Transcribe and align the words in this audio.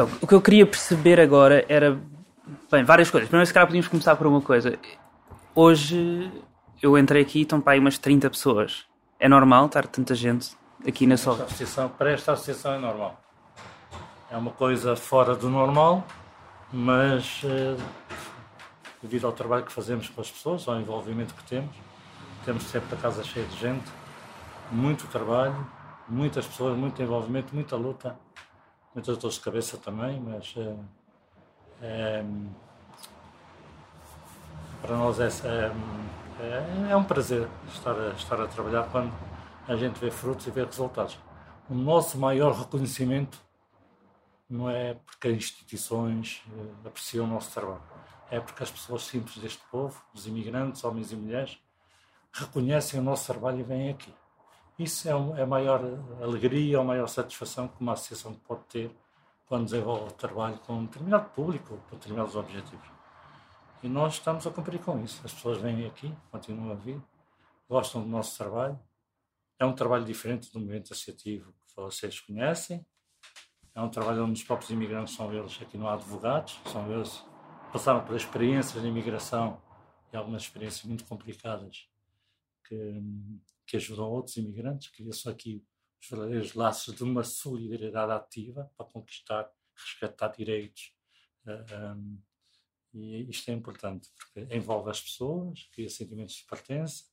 Então, 0.00 0.18
o 0.22 0.26
que 0.26 0.34
eu 0.34 0.40
queria 0.40 0.64
perceber 0.64 1.20
agora 1.20 1.62
era. 1.68 2.00
Bem, 2.70 2.82
várias 2.84 3.10
coisas. 3.10 3.28
Primeiro, 3.28 3.46
se 3.46 3.52
calhar 3.52 3.66
podíamos 3.66 3.86
começar 3.86 4.16
por 4.16 4.26
uma 4.26 4.40
coisa. 4.40 4.78
Hoje 5.54 6.32
eu 6.80 6.96
entrei 6.96 7.20
aqui 7.20 7.40
e 7.40 7.42
estão 7.42 7.60
para 7.60 7.74
aí 7.74 7.78
umas 7.78 7.98
30 7.98 8.30
pessoas. 8.30 8.86
É 9.18 9.28
normal 9.28 9.66
estar 9.66 9.86
tanta 9.86 10.14
gente 10.14 10.56
aqui 10.86 11.06
na 11.06 11.18
sala? 11.18 11.46
Para 11.98 12.12
esta 12.12 12.32
associação 12.32 12.72
é 12.72 12.78
normal. 12.78 13.20
É 14.30 14.36
uma 14.38 14.52
coisa 14.52 14.96
fora 14.96 15.34
do 15.34 15.50
normal, 15.50 16.06
mas 16.72 17.42
eh, 17.44 17.76
devido 19.02 19.26
ao 19.26 19.32
trabalho 19.32 19.64
que 19.64 19.72
fazemos 19.72 20.08
com 20.08 20.20
as 20.22 20.30
pessoas, 20.30 20.66
ao 20.66 20.80
envolvimento 20.80 21.34
que 21.34 21.42
temos, 21.44 21.76
temos 22.44 22.62
sempre 22.62 22.94
a 22.94 22.98
casa 22.98 23.22
cheia 23.22 23.44
de 23.44 23.58
gente, 23.58 23.90
muito 24.72 25.06
trabalho, 25.08 25.66
muitas 26.08 26.46
pessoas, 26.46 26.78
muito 26.78 27.02
envolvimento, 27.02 27.54
muita 27.54 27.76
luta, 27.76 28.16
muitas 28.94 29.16
dores 29.18 29.36
de 29.36 29.42
cabeça 29.42 29.76
também, 29.78 30.20
mas 30.20 30.54
é, 30.56 30.76
é, 31.82 32.24
para 34.82 34.96
nós 34.96 35.20
é, 35.20 35.28
é, 36.40 36.90
é, 36.90 36.96
um 36.96 37.04
prazer 37.04 37.48
estar 37.68 37.98
a, 37.98 38.10
estar 38.10 38.40
a 38.40 38.46
trabalhar 38.46 38.88
quando 38.90 39.12
a 39.68 39.76
gente 39.76 39.98
vê 40.00 40.10
frutos 40.10 40.46
e 40.46 40.50
vê 40.50 40.64
resultados. 40.64 41.18
O 41.68 41.74
nosso 41.74 42.18
maior 42.18 42.52
reconhecimento 42.52 43.38
não 44.48 44.68
é 44.68 44.94
porque 44.94 45.28
as 45.28 45.34
instituições 45.34 46.42
uh, 46.48 46.88
apreciam 46.88 47.24
o 47.24 47.28
nosso 47.28 47.52
trabalho, 47.52 47.82
é 48.30 48.40
porque 48.40 48.62
as 48.62 48.70
pessoas 48.70 49.02
simples 49.02 49.36
deste 49.36 49.62
povo, 49.70 50.02
os 50.12 50.26
imigrantes, 50.26 50.82
homens 50.82 51.12
e 51.12 51.16
mulheres, 51.16 51.58
reconhecem 52.32 52.98
o 52.98 53.02
nosso 53.02 53.26
trabalho 53.26 53.60
e 53.60 53.62
vêm 53.62 53.90
aqui. 53.90 54.12
Isso 54.80 55.10
é, 55.10 55.12
é 55.12 55.42
a 55.42 55.46
maior 55.46 55.82
alegria, 56.22 56.78
a 56.78 56.82
maior 56.82 57.06
satisfação 57.06 57.68
que 57.68 57.78
uma 57.82 57.92
associação 57.92 58.32
pode 58.32 58.62
ter 58.62 58.90
quando 59.44 59.66
desenvolve 59.66 60.14
trabalho 60.14 60.58
com 60.60 60.72
um 60.72 60.86
determinado 60.86 61.28
público, 61.34 61.76
com 61.90 61.96
determinados 61.96 62.34
objetivos. 62.34 62.88
E 63.82 63.88
nós 63.90 64.14
estamos 64.14 64.46
a 64.46 64.50
cumprir 64.50 64.80
com 64.80 64.98
isso. 65.04 65.20
As 65.22 65.34
pessoas 65.34 65.58
vêm 65.58 65.86
aqui, 65.86 66.10
continuam 66.30 66.72
a 66.72 66.74
vir, 66.74 66.98
gostam 67.68 68.00
do 68.00 68.08
nosso 68.08 68.38
trabalho. 68.38 68.80
É 69.58 69.66
um 69.66 69.74
trabalho 69.74 70.06
diferente 70.06 70.50
do 70.50 70.58
movimento 70.58 70.94
associativo 70.94 71.52
que 71.68 71.76
vocês 71.76 72.18
conhecem, 72.18 72.82
é 73.74 73.82
um 73.82 73.90
trabalho 73.90 74.24
onde 74.24 74.40
os 74.40 74.42
próprios 74.42 74.70
imigrantes 74.70 75.14
são 75.14 75.30
eles, 75.30 75.60
aqui 75.60 75.76
não 75.76 75.88
há 75.88 75.94
advogados, 75.94 76.58
são 76.64 76.90
eles, 76.90 77.22
passaram 77.70 78.02
por 78.02 78.16
experiências 78.16 78.82
de 78.82 78.88
imigração 78.88 79.60
e 80.10 80.16
algumas 80.16 80.42
experiências 80.42 80.84
muito 80.84 81.04
complicadas 81.04 81.86
que, 82.66 83.02
que 83.70 83.76
ajudam 83.76 84.10
outros 84.10 84.36
imigrantes, 84.36 84.88
cria-se 84.88 85.28
aqui 85.28 85.64
os 86.02 86.08
verdadeiros 86.08 86.54
laços 86.54 86.92
de 86.92 87.04
uma 87.04 87.22
solidariedade 87.22 88.10
ativa 88.10 88.68
para 88.76 88.86
conquistar, 88.86 89.48
resgatar 89.76 90.28
direitos. 90.28 90.92
Eh, 91.46 91.94
um, 91.94 92.18
e 92.92 93.30
isto 93.30 93.48
é 93.48 93.54
importante, 93.54 94.08
porque 94.16 94.52
envolve 94.56 94.90
as 94.90 95.00
pessoas, 95.00 95.68
cria 95.72 95.88
sentimentos 95.88 96.34
de 96.34 96.44
pertença, 96.46 97.04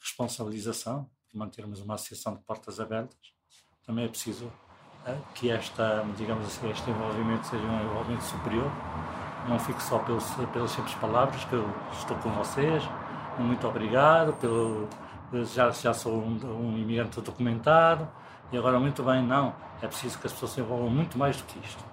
responsabilização, 0.00 1.10
mantermos 1.34 1.80
uma 1.80 1.94
associação 1.96 2.34
de 2.34 2.42
portas 2.44 2.80
abertas. 2.80 3.34
Também 3.84 4.06
é 4.06 4.08
preciso 4.08 4.50
que 5.34 5.50
esta, 5.50 6.02
digamos 6.16 6.46
assim, 6.46 6.70
este 6.70 6.88
envolvimento 6.88 7.46
seja 7.46 7.62
um 7.62 7.84
envolvimento 7.84 8.24
superior, 8.24 8.70
não 9.46 9.58
fique 9.58 9.82
só 9.82 9.98
pelos, 9.98 10.24
pelas 10.52 10.70
simples 10.70 10.94
palavras 10.94 11.44
que 11.44 11.52
eu 11.52 11.64
estou 11.92 12.16
com 12.18 12.30
vocês, 12.32 12.82
muito 13.38 13.66
obrigado, 13.66 14.32
pelo, 14.40 14.88
já, 15.44 15.70
já 15.70 15.94
sou 15.94 16.12
um, 16.12 16.38
um 16.44 16.78
imigrante 16.78 17.20
documentado 17.20 18.08
e 18.52 18.58
agora 18.58 18.78
muito 18.80 19.02
bem, 19.02 19.22
não, 19.22 19.54
é 19.80 19.86
preciso 19.86 20.18
que 20.18 20.26
as 20.26 20.32
pessoas 20.32 20.52
se 20.52 20.60
envolvam 20.60 20.90
muito 20.90 21.16
mais 21.16 21.36
do 21.36 21.44
que 21.44 21.58
isto, 21.64 21.84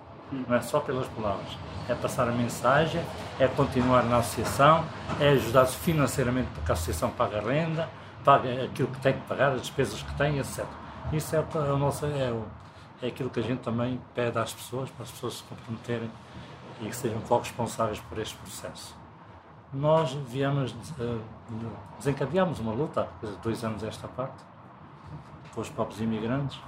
não 0.48 0.56
é 0.56 0.62
só 0.62 0.80
pelas 0.80 1.08
palavras, 1.08 1.58
é 1.88 1.96
passar 1.96 2.28
a 2.28 2.32
mensagem, 2.32 3.02
é 3.40 3.48
continuar 3.48 4.04
na 4.04 4.18
associação, 4.18 4.84
é 5.20 5.30
ajudar-se 5.30 5.76
financeiramente 5.78 6.50
para 6.50 6.64
que 6.64 6.72
a 6.72 6.74
associação 6.74 7.10
pague 7.12 7.36
a 7.36 7.42
renda, 7.42 7.88
pague 8.24 8.50
aquilo 8.62 8.90
que 8.90 9.00
tem 9.00 9.14
que 9.14 9.22
pagar, 9.22 9.54
as 9.54 9.62
despesas 9.62 10.02
que 10.02 10.14
tem, 10.18 10.40
etc. 10.40 10.66
Isso 11.14 11.36
é, 11.36 11.40
o 11.40 11.78
nosso, 11.78 12.06
é 12.06 12.32
o, 12.32 12.46
é 13.02 13.08
aquilo 13.08 13.30
que 13.30 13.40
a 13.40 13.44
gente 13.44 13.60
também 13.60 14.02
pede 14.14 14.38
às 14.38 14.52
pessoas, 14.52 14.90
para 14.90 15.04
as 15.04 15.12
pessoas 15.12 15.36
se 15.36 15.44
comprometerem 15.44 16.12
e 16.82 16.86
que 16.86 16.96
sejam 16.96 17.22
co-responsáveis 17.22 18.00
por 18.02 18.20
este 18.20 18.36
processo. 18.36 18.96
Nós 19.74 20.14
viemos, 20.14 20.72
uh, 20.72 21.22
desencadeámos 21.98 22.60
uma 22.60 22.72
luta 22.72 23.10
há 23.24 23.26
dois 23.42 23.64
anos 23.64 23.84
esta 23.84 24.08
parte, 24.08 24.44
com 25.54 25.62
os 25.62 25.70
próprios 25.70 26.02
imigrantes. 26.02 26.60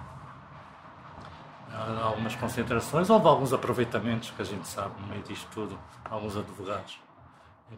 Algumas 2.03 2.35
concentrações, 2.35 3.09
houve 3.09 3.27
alguns 3.27 3.53
aproveitamentos 3.53 4.31
que 4.31 4.41
a 4.41 4.45
gente 4.45 4.67
sabe 4.67 4.99
no 5.01 5.07
meio 5.07 5.23
disto 5.23 5.47
tudo, 5.53 5.79
alguns 6.09 6.35
advogados, 6.35 6.99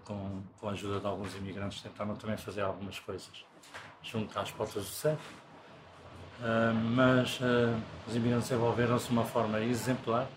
com, 0.05 0.41
com 0.59 0.69
a 0.69 0.71
ajuda 0.71 0.99
de 0.99 1.05
alguns 1.05 1.35
imigrantes, 1.35 1.81
tentaram 1.81 2.15
também 2.15 2.38
fazer 2.38 2.61
algumas 2.61 2.97
coisas 2.99 3.45
junto 4.01 4.39
às 4.39 4.49
portas 4.49 4.83
do 4.83 4.89
CEF 4.89 5.19
Uh, 6.41 6.73
mas 6.73 7.39
uh, 7.39 7.79
os 8.07 8.15
imigrantes 8.15 8.49
envolveram-se 8.49 9.05
de 9.05 9.11
uma 9.11 9.23
forma 9.23 9.59
exemplar. 9.59 10.27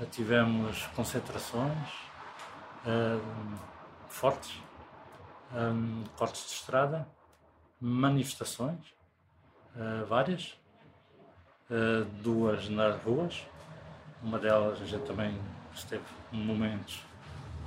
Uh, 0.00 0.06
tivemos 0.06 0.86
concentrações 0.94 1.88
fortes, 4.08 4.60
um, 5.52 6.04
cortes 6.16 6.46
de 6.46 6.52
estrada, 6.52 7.08
manifestações, 7.80 8.94
várias, 10.08 10.56
duas 12.22 12.68
nas 12.68 13.02
ruas. 13.02 13.46
Uma 14.22 14.38
delas 14.38 14.80
a 14.80 14.84
gente 14.84 15.04
também 15.04 15.38
esteve 15.74 16.04
momentos 16.32 17.02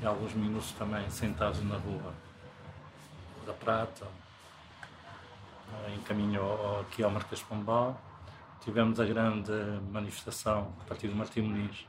e 0.01 0.05
alguns 0.05 0.33
minutos 0.33 0.71
também 0.73 1.09
sentados 1.09 1.63
na 1.63 1.77
rua 1.77 2.13
da 3.45 3.53
Prata, 3.53 4.05
eh, 5.85 5.95
em 5.95 6.01
caminho 6.01 6.41
aqui 6.81 7.03
ao 7.03 7.09
Marquês 7.09 7.41
Pombal. 7.41 7.99
Tivemos 8.61 8.99
a 8.99 9.05
grande 9.05 9.51
manifestação 9.91 10.73
a 10.81 10.83
partir 10.83 11.07
do 11.07 11.15
Martim 11.15 11.41
Muniz 11.41 11.87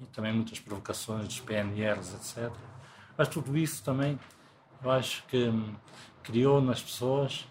e 0.00 0.06
também 0.06 0.32
muitas 0.32 0.58
provocações 0.60 1.26
dos 1.26 1.40
PNRs, 1.40 2.14
etc. 2.14 2.52
Mas 3.16 3.28
tudo 3.28 3.56
isso 3.56 3.82
também, 3.82 4.18
eu 4.82 4.90
acho 4.90 5.24
que 5.26 5.48
hum, 5.48 5.74
criou 6.22 6.60
nas 6.60 6.82
pessoas 6.82 7.46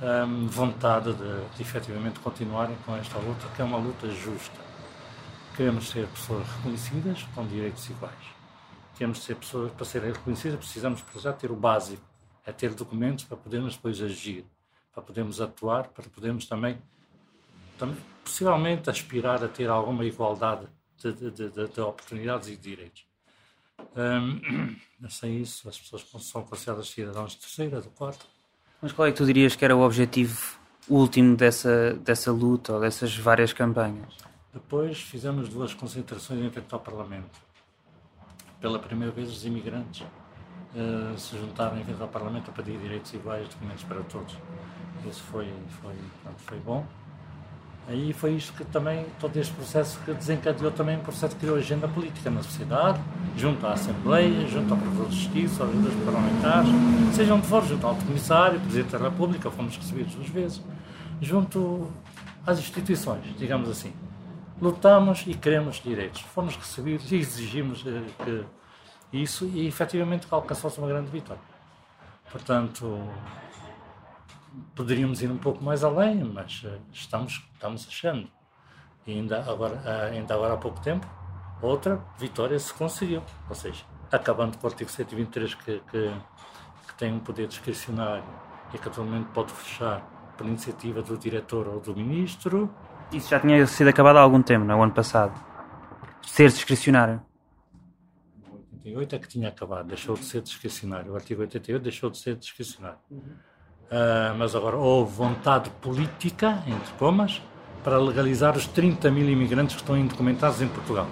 hum, 0.00 0.46
vontade 0.46 1.12
de, 1.12 1.56
de 1.56 1.62
efetivamente 1.62 2.20
continuarem 2.20 2.76
com 2.84 2.96
esta 2.96 3.18
luta, 3.18 3.46
que 3.54 3.62
é 3.62 3.64
uma 3.64 3.78
luta 3.78 4.08
justa. 4.10 4.66
Queremos 5.56 5.88
ser 5.88 6.06
pessoas 6.08 6.46
reconhecidas 6.56 7.22
com 7.34 7.46
direitos 7.46 7.88
iguais. 7.88 8.36
Queremos 8.94 9.22
ser 9.22 9.36
pessoas, 9.36 9.72
para 9.72 9.84
serem 9.84 10.12
reconhecidas, 10.12 10.58
precisamos, 10.58 11.02
para 11.02 11.20
já, 11.20 11.32
ter 11.32 11.50
o 11.50 11.56
básico, 11.56 12.02
é 12.44 12.52
ter 12.52 12.74
documentos 12.74 13.24
para 13.24 13.36
podermos 13.36 13.74
depois 13.74 14.00
agir 14.00 14.44
para 14.96 15.02
podermos 15.02 15.42
atuar, 15.42 15.88
para 15.88 16.08
podermos 16.08 16.46
também, 16.46 16.78
também 17.76 17.98
possivelmente 18.24 18.88
aspirar 18.88 19.44
a 19.44 19.48
ter 19.48 19.68
alguma 19.68 20.06
igualdade 20.06 20.66
de, 20.98 21.12
de, 21.12 21.30
de, 21.30 21.68
de 21.68 21.80
oportunidades 21.80 22.48
e 22.48 22.56
de 22.56 22.62
direitos. 22.62 23.04
Um, 23.96 24.76
sem 25.08 25.40
isso, 25.40 25.68
as 25.68 25.78
pessoas 25.78 26.06
são 26.24 26.42
consideradas 26.42 26.88
cidadãos 26.88 27.32
de 27.32 27.38
terceira, 27.38 27.80
de 27.80 27.88
quarta. 27.88 28.24
Mas 28.80 28.92
qual 28.92 29.08
é 29.08 29.12
que 29.12 29.16
tu 29.16 29.26
dirias 29.26 29.56
que 29.56 29.64
era 29.64 29.74
o 29.74 29.80
objetivo 29.80 30.58
último 30.88 31.36
dessa, 31.36 31.94
dessa 31.94 32.30
luta 32.30 32.74
ou 32.74 32.80
dessas 32.80 33.16
várias 33.16 33.52
campanhas? 33.52 34.14
Depois 34.52 35.00
fizemos 35.00 35.48
duas 35.48 35.74
concentrações 35.74 36.40
em 36.40 36.50
frente 36.50 36.72
ao 36.72 36.80
Parlamento. 36.80 37.40
Pela 38.60 38.78
primeira 38.78 39.12
vez, 39.12 39.30
os 39.30 39.44
imigrantes 39.44 40.00
uh, 40.02 41.18
se 41.18 41.36
juntaram 41.36 41.78
em 41.78 41.84
frente 41.84 42.00
ao 42.00 42.08
Parlamento 42.08 42.50
a 42.50 42.54
pedir 42.54 42.78
direitos 42.78 43.12
iguais, 43.12 43.48
documentos 43.48 43.84
para 43.84 44.02
todos. 44.04 44.36
Isso 45.06 45.22
foi, 45.24 45.52
foi, 45.82 45.94
pronto, 46.22 46.40
foi 46.40 46.58
bom. 46.60 46.86
Aí 47.88 48.12
foi 48.12 48.32
isto 48.32 48.52
que 48.52 48.64
também, 48.64 49.06
todo 49.20 49.36
este 49.36 49.54
processo 49.54 50.00
que 50.04 50.12
desencadeou 50.12 50.72
também 50.72 50.96
um 50.96 51.00
processo 51.00 51.36
que 51.36 51.42
criou 51.42 51.56
agenda 51.56 51.86
política 51.86 52.28
na 52.28 52.42
sociedade, 52.42 53.00
junto 53.36 53.64
à 53.64 53.74
Assembleia, 53.74 54.46
junto 54.48 54.74
ao 54.74 54.80
Provedor 54.80 55.08
de 55.08 55.16
Justiça, 55.16 55.62
aos 55.62 55.72
líderes 55.72 55.96
parlamentares, 56.04 56.68
seja 57.14 57.32
onde 57.32 57.46
for, 57.46 57.64
junto 57.64 57.86
ao 57.86 57.94
Comissário, 57.94 58.58
Presidente 58.60 58.90
da 58.90 58.98
República, 58.98 59.50
fomos 59.52 59.76
recebidos 59.76 60.16
duas 60.16 60.28
vezes, 60.28 60.62
junto 61.20 61.86
às 62.44 62.58
instituições, 62.58 63.22
digamos 63.38 63.68
assim. 63.68 63.92
Lutamos 64.60 65.24
e 65.26 65.34
queremos 65.34 65.76
direitos. 65.76 66.22
Fomos 66.22 66.56
recebidos 66.56 67.12
e 67.12 67.16
exigimos 67.16 67.84
eh, 67.86 68.02
que 68.24 68.44
isso 69.12 69.44
e 69.54 69.66
efetivamente 69.66 70.26
alcançou-se 70.30 70.78
uma 70.78 70.88
grande 70.88 71.10
vitória. 71.10 71.42
Portanto, 72.32 73.00
poderíamos 74.74 75.22
ir 75.22 75.30
um 75.30 75.38
pouco 75.38 75.62
mais 75.62 75.84
além, 75.84 76.24
mas 76.24 76.62
uh, 76.64 76.80
estamos, 76.92 77.48
estamos 77.54 77.86
achando. 77.86 78.28
E 79.06 79.12
ainda 79.12 79.40
agora, 79.50 79.74
uh, 79.74 80.12
ainda 80.12 80.34
agora 80.34 80.54
há 80.54 80.56
pouco 80.56 80.80
tempo, 80.80 81.06
outra 81.62 82.00
vitória 82.18 82.58
se 82.58 82.72
conseguiu. 82.72 83.22
Ou 83.48 83.54
seja, 83.54 83.84
acabando 84.10 84.58
com 84.58 84.66
o 84.66 84.70
artigo 84.70 84.90
123 84.90 85.54
que, 85.54 85.80
que, 85.90 86.12
que 86.88 86.94
tem 86.96 87.12
um 87.12 87.20
poder 87.20 87.46
discricionário 87.46 88.24
e 88.74 88.78
que 88.78 88.88
atualmente 88.88 89.28
pode 89.32 89.52
fechar 89.52 90.00
por 90.36 90.46
iniciativa 90.46 91.02
do 91.02 91.16
diretor 91.16 91.68
ou 91.68 91.80
do 91.80 91.94
ministro. 91.94 92.70
Isso 93.12 93.30
já 93.30 93.40
tinha 93.40 93.66
sido 93.66 93.88
acabado 93.88 94.16
há 94.16 94.20
algum 94.20 94.42
tempo, 94.42 94.64
no 94.64 94.82
ano 94.82 94.92
passado. 94.92 95.32
ser 96.22 96.48
discricionário. 96.48 97.22
88 98.86 99.14
é 99.14 99.18
que 99.18 99.28
tinha 99.28 99.48
acabado, 99.48 99.88
deixou 99.88 100.14
de 100.16 100.24
ser 100.24 100.42
discricionário. 100.42 101.12
O 101.12 101.16
artigo 101.16 101.40
88 101.40 101.82
deixou 101.82 102.10
de 102.10 102.18
ser 102.18 102.36
discricionário. 102.36 102.98
Uhum. 103.10 103.36
Uh, 103.86 104.34
mas 104.36 104.54
agora 104.54 104.76
houve 104.76 105.14
vontade 105.14 105.70
política, 105.80 106.62
entre 106.66 106.92
comas, 106.94 107.40
para 107.84 107.98
legalizar 107.98 108.56
os 108.56 108.66
30 108.66 109.10
mil 109.12 109.28
imigrantes 109.28 109.76
que 109.76 109.82
estão 109.82 109.96
indocumentados 109.96 110.60
em 110.60 110.66
Portugal. 110.66 111.06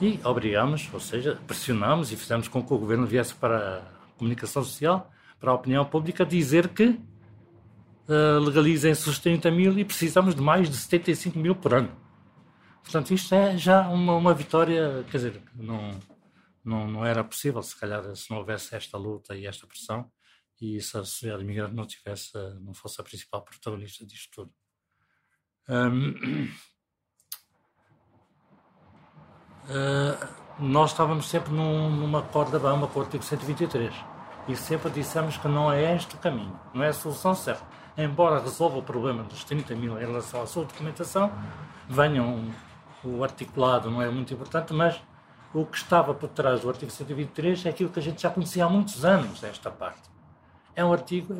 E 0.00 0.20
obrigamos, 0.22 0.88
ou 0.92 1.00
seja, 1.00 1.38
pressionamos 1.46 2.12
e 2.12 2.16
fizemos 2.16 2.46
com 2.46 2.62
que 2.62 2.72
o 2.72 2.78
governo 2.78 3.06
viesse 3.06 3.34
para 3.34 3.78
a 3.78 3.82
comunicação 4.16 4.62
social, 4.62 5.10
para 5.40 5.50
a 5.50 5.54
opinião 5.54 5.84
pública, 5.84 6.24
dizer 6.24 6.68
que 6.68 6.84
uh, 8.08 8.38
legalizem-se 8.40 9.08
os 9.08 9.18
30 9.18 9.50
mil 9.50 9.76
e 9.78 9.84
precisamos 9.84 10.34
de 10.34 10.40
mais 10.40 10.70
de 10.70 10.76
75 10.76 11.38
mil 11.38 11.56
por 11.56 11.74
ano. 11.74 11.90
Portanto, 12.82 13.12
isto 13.12 13.34
é 13.34 13.58
já 13.58 13.88
uma, 13.88 14.14
uma 14.14 14.32
vitória, 14.32 15.04
quer 15.10 15.16
dizer, 15.16 15.42
não, 15.54 15.98
não, 16.64 16.86
não 16.88 17.04
era 17.04 17.22
possível, 17.24 17.62
se 17.62 17.78
calhar, 17.78 18.14
se 18.14 18.30
não 18.30 18.38
houvesse 18.38 18.74
esta 18.74 18.96
luta 18.96 19.36
e 19.36 19.46
esta 19.46 19.66
pressão, 19.66 20.10
e 20.60 20.80
se 20.80 20.96
a 20.96 21.04
sociedade 21.04 21.42
imigrante 21.42 21.74
não 21.74 21.86
tivesse, 21.86 22.32
não 22.60 22.74
fosse 22.74 23.00
a 23.00 23.04
principal 23.04 23.42
protagonista 23.42 24.04
disto 24.04 24.30
tudo. 24.32 24.52
Um, 25.68 26.10
uh, 29.64 30.28
nós 30.58 30.90
estávamos 30.90 31.28
sempre 31.28 31.52
num, 31.52 31.90
numa 31.90 32.22
corda 32.22 32.58
bamba 32.58 32.86
com 32.88 32.98
o 32.98 33.02
artigo 33.02 33.22
123 33.22 33.94
e 34.48 34.56
sempre 34.56 34.90
dissemos 34.90 35.36
que 35.36 35.48
não 35.48 35.72
é 35.72 35.94
este 35.94 36.14
o 36.16 36.18
caminho, 36.18 36.58
não 36.74 36.82
é 36.82 36.88
a 36.88 36.92
solução 36.92 37.34
certa. 37.34 37.64
Embora 37.96 38.40
resolva 38.40 38.78
o 38.78 38.82
problema 38.82 39.22
dos 39.22 39.44
30 39.44 39.74
mil 39.76 39.96
em 40.00 40.04
relação 40.04 40.42
à 40.42 40.46
sua 40.46 40.64
documentação, 40.64 41.32
venham 41.88 42.52
o 43.02 43.24
articulado 43.24 43.90
não 43.90 44.02
é 44.02 44.10
muito 44.10 44.32
importante, 44.34 44.72
mas 44.72 45.00
o 45.54 45.64
que 45.64 45.76
estava 45.76 46.14
por 46.14 46.28
trás 46.28 46.60
do 46.60 46.68
artigo 46.68 46.90
123 46.90 47.66
é 47.66 47.70
aquilo 47.70 47.90
que 47.90 47.98
a 47.98 48.02
gente 48.02 48.22
já 48.22 48.30
conhecia 48.30 48.64
há 48.64 48.68
muitos 48.68 49.04
anos, 49.04 49.42
esta 49.42 49.70
parte. 49.70 50.10
É 50.80 50.84
um 50.84 50.94
artigo 50.94 51.34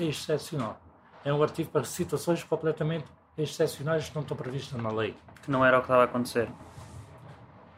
excepcional. 0.00 0.80
É 1.22 1.30
um 1.30 1.42
artigo 1.42 1.68
para 1.68 1.84
situações 1.84 2.42
completamente 2.42 3.04
excepcionais 3.36 4.08
que 4.08 4.14
não 4.14 4.22
estão 4.22 4.34
previstas 4.34 4.80
na 4.80 4.90
lei. 4.90 5.14
Que 5.42 5.50
não 5.50 5.62
era 5.62 5.76
o 5.76 5.80
que 5.82 5.84
estava 5.84 6.00
a 6.00 6.04
acontecer. 6.06 6.48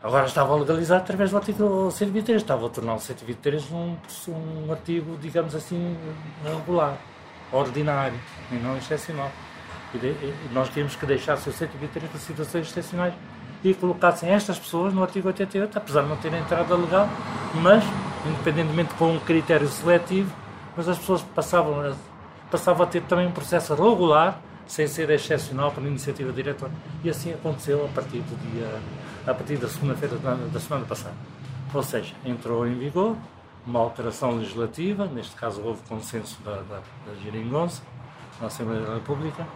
Agora 0.01 0.25
estava 0.27 0.55
legalizado 0.55 1.03
através 1.03 1.33
do 1.33 1.37
artigo 1.37 1.91
123, 1.91 2.41
estava 2.41 2.67
a 2.67 2.69
tornar 2.69 2.95
o 2.95 3.01
123 3.01 3.73
um, 3.73 3.97
um 4.29 4.71
artigo, 4.71 5.19
digamos 5.21 5.57
assim, 5.57 5.97
regular, 6.45 6.97
ordinário, 7.51 8.21
e 8.53 8.55
não 8.55 8.77
excepcional. 8.77 9.33
E, 9.93 9.99
de, 9.99 10.07
e 10.07 10.51
nós 10.53 10.69
queríamos 10.69 10.95
que 10.95 11.05
deixasse 11.07 11.49
o 11.49 11.53
123 11.53 12.09
para 12.09 12.21
situações 12.21 12.69
excepcionais 12.69 13.15
e 13.65 13.75
colocassem 13.75 14.31
estas 14.31 14.61
pessoas 14.61 14.95
no 14.95 15.03
artigo 15.03 15.27
88, 15.27 15.77
apesar 15.77 16.03
de 16.03 16.09
não 16.09 16.17
terem 16.19 16.39
entrada 16.39 16.77
legal, 16.77 17.09
mas, 17.53 17.83
independentemente 18.25 18.95
com 18.95 19.11
um 19.11 19.19
critério 19.19 19.67
seletivo, 19.67 20.44
mas 20.77 20.89
as 20.89 20.99
pessoas 20.99 21.23
passavam, 21.23 21.97
passavam 22.51 22.85
a 22.85 22.89
ter 22.89 23.03
também 23.03 23.27
um 23.27 23.33
processo 23.33 23.75
regular 23.75 24.41
sem 24.67 24.87
ser 24.87 25.11
excepcional 25.11 25.71
para 25.73 25.83
iniciativa 25.85 26.33
diretora. 26.33 26.73
E 27.03 27.11
assim 27.11 27.33
aconteceu 27.33 27.85
a 27.85 27.89
partir 27.89 28.21
do 28.21 28.37
dia, 28.51 28.81
a 29.27 29.35
partir 29.35 29.57
da 29.57 29.69
segunda-feira 29.69 30.17
da 30.17 30.61
semana 30.61 30.87
passada. 30.87 31.15
Ou 31.73 31.83
seja, 31.83 32.15
entrou 32.25 32.67
em 32.67 32.75
vigor 32.79 33.17
uma 33.67 33.81
alteração 33.81 34.37
legislativa, 34.37 35.07
neste 35.07 35.35
caso 35.37 35.63
houve 35.63 35.83
consenso 35.89 36.41
da, 36.43 36.57
da, 36.57 36.83
da 37.07 37.15
Giringonça, 37.23 37.83
na 38.41 38.47
Assembleia 38.47 38.83
da 38.83 38.95
República, 38.95 39.47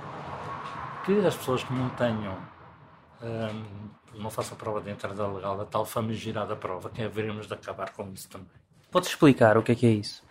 que 1.05 1.27
as 1.27 1.37
pessoas 1.37 1.63
que 1.63 1.73
não 1.73 1.89
tenham, 1.91 2.37
hum, 3.23 3.89
não 4.15 4.31
façam 4.31 4.57
prova 4.57 4.81
de 4.81 4.91
entrada 4.91 5.27
legal, 5.27 5.61
a 5.61 5.65
tal 5.65 5.85
famigerada 5.85 6.57
prova, 6.57 6.89
que 6.91 7.03
haveríamos 7.03 7.47
de 7.47 7.55
acabar 7.55 7.93
com 7.93 8.11
isso 8.13 8.29
também. 8.29 8.49
Podes 8.91 9.11
explicar 9.11 9.59
o 9.59 9.63
que 9.63 9.73
é 9.73 9.75
que 9.75 9.87
é 9.87 9.91
isso? 9.91 10.28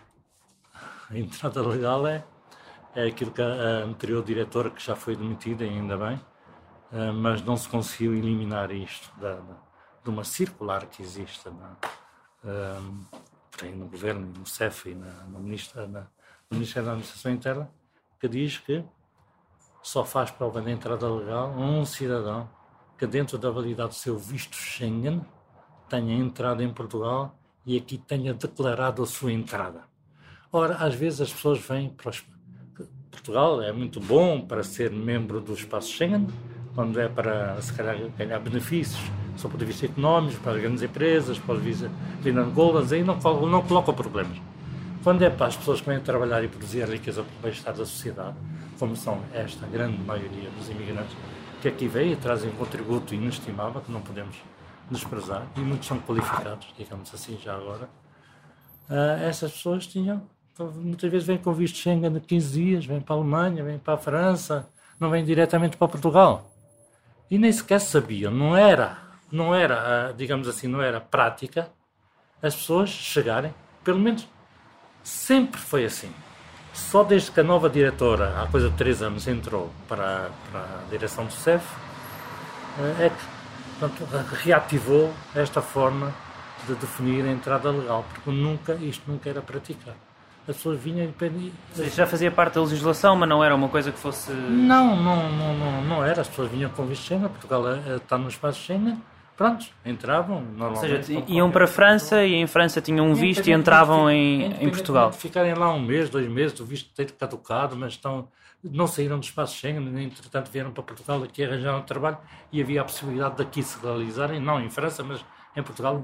A 1.10 1.18
entrada 1.18 1.62
legal 1.62 2.06
é 2.06 2.24
é 2.94 3.06
aquilo 3.06 3.30
que 3.30 3.42
a 3.42 3.84
anterior 3.84 4.24
diretora, 4.24 4.70
que 4.70 4.84
já 4.84 4.96
foi 4.96 5.14
demitida, 5.14 5.64
ainda 5.64 5.96
bem, 5.96 6.20
eh, 6.92 7.12
mas 7.12 7.42
não 7.42 7.56
se 7.56 7.68
conseguiu 7.68 8.14
eliminar 8.14 8.72
isto 8.72 9.08
da, 9.20 9.34
da, 9.34 9.56
de 10.02 10.10
uma 10.10 10.24
circular 10.24 10.86
que 10.86 11.02
existe 11.02 11.48
na, 11.48 11.76
um, 12.44 13.04
no 13.76 13.86
governo, 13.86 14.32
no 14.36 14.46
CEF 14.46 14.90
e 14.90 14.94
na, 14.94 15.12
no, 15.24 15.38
ministro, 15.38 15.86
na, 15.86 16.00
no 16.50 16.56
Ministério 16.56 16.86
da 16.86 16.92
Administração 16.92 17.30
Interna, 17.30 17.70
que 18.18 18.26
diz 18.26 18.58
que 18.58 18.84
só 19.82 20.04
faz 20.04 20.30
prova 20.30 20.60
de 20.60 20.70
entrada 20.70 21.08
legal 21.08 21.50
um 21.50 21.84
cidadão 21.84 22.48
que, 22.96 23.06
dentro 23.06 23.38
da 23.38 23.50
validade 23.50 23.90
do 23.90 23.94
seu 23.94 24.18
visto 24.18 24.56
Schengen, 24.56 25.24
tenha 25.88 26.14
entrado 26.14 26.62
em 26.62 26.72
Portugal 26.72 27.38
e 27.64 27.76
aqui 27.76 27.96
tenha 27.96 28.34
declarado 28.34 29.02
a 29.02 29.06
sua 29.06 29.32
entrada. 29.32 29.84
Ora, 30.50 30.76
às 30.76 30.94
vezes 30.94 31.20
as 31.20 31.32
pessoas 31.32 31.58
vêm 31.60 31.90
para 31.90 32.10
os 32.10 32.24
Portugal 33.28 33.60
é 33.60 33.70
muito 33.72 34.00
bom 34.00 34.40
para 34.40 34.62
ser 34.62 34.90
membro 34.90 35.38
do 35.40 35.52
espaço 35.52 35.92
Schengen, 35.92 36.26
quando 36.74 36.98
é 36.98 37.08
para, 37.08 37.60
se 37.60 37.72
calhar, 37.74 37.98
ganhar 38.16 38.38
benefícios, 38.38 39.02
do 39.36 39.42
ponto 39.42 39.58
de 39.58 39.66
vista 39.66 39.84
económico, 39.84 40.40
para 40.40 40.52
as 40.52 40.62
grandes 40.62 40.82
empresas, 40.82 41.38
para 41.38 41.56
os 41.56 41.62
Visa 41.62 41.90
Goldens, 42.54 42.90
aí 42.90 43.04
não, 43.04 43.16
não 43.16 43.62
coloca 43.62 43.92
problemas. 43.92 44.38
Quando 45.04 45.22
é 45.22 45.28
para 45.28 45.46
as 45.46 45.56
pessoas 45.56 45.80
que 45.80 45.90
vêm 45.90 46.00
trabalhar 46.00 46.42
e 46.42 46.48
produzir 46.48 46.88
riqueza 46.88 47.22
para 47.22 47.38
o 47.38 47.42
bem-estar 47.42 47.74
da 47.74 47.84
sociedade, 47.84 48.36
como 48.78 48.96
são 48.96 49.20
esta 49.34 49.66
grande 49.66 49.98
maioria 49.98 50.48
dos 50.56 50.70
imigrantes, 50.70 51.14
que 51.60 51.68
aqui 51.68 51.86
vêm 51.86 52.12
e 52.12 52.16
trazem 52.16 52.50
um 52.50 52.54
contributo 52.54 53.14
inestimável, 53.14 53.80
que 53.82 53.92
não 53.92 54.00
podemos 54.00 54.36
desprezar, 54.90 55.46
e 55.56 55.60
muitos 55.60 55.86
são 55.86 55.98
qualificados, 55.98 56.68
digamos 56.78 57.12
assim, 57.12 57.38
já 57.42 57.54
agora, 57.54 57.90
uh, 58.88 59.22
essas 59.22 59.52
pessoas 59.52 59.86
tinham 59.86 60.22
muitas 60.58 61.10
vezes 61.10 61.26
vem 61.26 61.38
com 61.38 61.52
visto 61.52 61.78
Schengen 61.78 62.12
de 62.12 62.20
15 62.20 62.52
dias, 62.52 62.86
vem 62.86 63.00
para 63.00 63.14
a 63.14 63.18
Alemanha, 63.18 63.62
vem 63.62 63.78
para 63.78 63.94
a 63.94 63.98
França, 63.98 64.68
não 64.98 65.10
vem 65.10 65.24
diretamente 65.24 65.76
para 65.76 65.88
Portugal. 65.88 66.50
E 67.30 67.38
nem 67.38 67.52
sequer 67.52 67.80
sabiam, 67.80 68.32
não 68.32 68.56
era, 68.56 68.98
não 69.30 69.54
era, 69.54 70.12
digamos 70.16 70.48
assim, 70.48 70.66
não 70.66 70.82
era 70.82 71.00
prática 71.00 71.70
as 72.42 72.54
pessoas 72.54 72.90
chegarem, 72.90 73.52
pelo 73.84 73.98
menos 73.98 74.26
sempre 75.02 75.60
foi 75.60 75.84
assim. 75.84 76.12
Só 76.72 77.02
desde 77.02 77.30
que 77.32 77.40
a 77.40 77.44
nova 77.44 77.68
diretora, 77.68 78.40
há 78.40 78.46
coisa 78.46 78.70
de 78.70 78.76
três 78.76 79.02
anos, 79.02 79.26
entrou 79.26 79.70
para, 79.88 80.30
para 80.50 80.60
a 80.60 80.90
direção 80.90 81.26
do 81.26 81.32
CEF, 81.32 81.64
eh, 82.78 83.06
é 83.06 83.10
que 83.10 83.78
portanto, 83.80 84.04
reativou 84.34 85.12
esta 85.34 85.60
forma 85.60 86.14
de 86.66 86.74
definir 86.76 87.24
a 87.24 87.30
entrada 87.32 87.70
legal, 87.70 88.04
porque 88.08 88.30
nunca, 88.30 88.74
isto 88.74 89.10
nunca 89.10 89.28
era 89.28 89.42
praticado 89.42 90.07
as 90.48 90.56
pessoas 90.56 90.80
vinham 90.80 91.06
e 91.06 91.12
pediam. 91.12 91.52
Já 91.94 92.06
fazia 92.06 92.30
parte 92.30 92.54
da 92.54 92.62
legislação, 92.62 93.14
mas 93.14 93.28
não 93.28 93.44
era 93.44 93.54
uma 93.54 93.68
coisa 93.68 93.92
que 93.92 93.98
fosse. 93.98 94.32
Não, 94.32 94.96
não, 94.96 95.30
não, 95.30 95.54
não, 95.54 95.82
não 95.82 96.04
era. 96.04 96.22
As 96.22 96.28
pessoas 96.28 96.50
vinham 96.50 96.70
com 96.70 96.86
visto 96.86 97.04
Schengen, 97.04 97.28
Portugal 97.28 97.68
eh, 97.68 97.96
está 97.96 98.16
no 98.16 98.28
espaço 98.28 98.58
Schengen, 98.60 98.98
pronto, 99.36 99.66
entravam 99.84 100.40
normalmente. 100.40 100.92
Ou 100.92 101.02
seja, 101.02 101.24
iam 101.28 101.50
para 101.50 101.64
a 101.64 101.68
França 101.68 102.24
e 102.24 102.34
em 102.34 102.46
França 102.46 102.80
tinham 102.80 103.06
um 103.06 103.14
visto 103.14 103.46
e 103.46 103.52
entravam 103.52 104.10
em, 104.10 104.46
em 104.58 104.70
Portugal. 104.70 105.12
Ficarem 105.12 105.52
lá 105.54 105.72
um 105.72 105.80
mês, 105.80 106.08
dois 106.08 106.26
meses, 106.26 106.58
o 106.60 106.64
visto 106.64 106.90
ter 106.94 107.12
caducado, 107.12 107.76
mas 107.76 107.92
estão, 107.92 108.26
não 108.64 108.86
saíram 108.86 109.18
do 109.18 109.24
espaço 109.24 109.54
Schengen, 109.54 110.02
entretanto 110.02 110.50
vieram 110.50 110.72
para 110.72 110.82
Portugal, 110.82 111.22
aqui 111.22 111.44
arranjaram 111.44 111.82
trabalho 111.82 112.16
e 112.50 112.62
havia 112.62 112.80
a 112.80 112.84
possibilidade 112.84 113.36
daqui 113.36 113.62
se 113.62 113.78
realizarem, 113.84 114.40
não 114.40 114.58
em 114.58 114.70
França, 114.70 115.04
mas 115.04 115.22
em 115.54 115.62
Portugal 115.62 116.02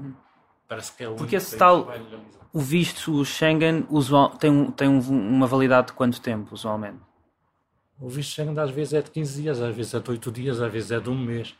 parece 0.67 0.93
que 0.93 1.03
é 1.03 1.09
o 1.09 1.15
Porque 1.15 1.35
esse 1.35 1.57
tal, 1.57 1.87
o 2.53 2.59
visto 2.59 3.13
o 3.13 3.25
Schengen 3.25 3.85
usual, 3.89 4.29
tem, 4.37 4.71
tem 4.71 4.87
uma 4.87 5.47
validade 5.47 5.87
de 5.87 5.93
quanto 5.93 6.21
tempo, 6.21 6.53
usualmente? 6.53 6.99
O 7.99 8.09
visto 8.09 8.31
Schengen 8.31 8.57
às 8.59 8.71
vezes 8.71 8.93
é 8.93 9.01
de 9.01 9.11
15 9.11 9.41
dias, 9.41 9.61
às 9.61 9.75
vezes 9.75 9.93
é 9.93 9.99
de 9.99 10.11
8 10.11 10.31
dias, 10.31 10.61
às 10.61 10.71
vezes 10.71 10.91
é 10.91 10.99
de 10.99 11.09
um 11.09 11.17
mês. 11.17 11.55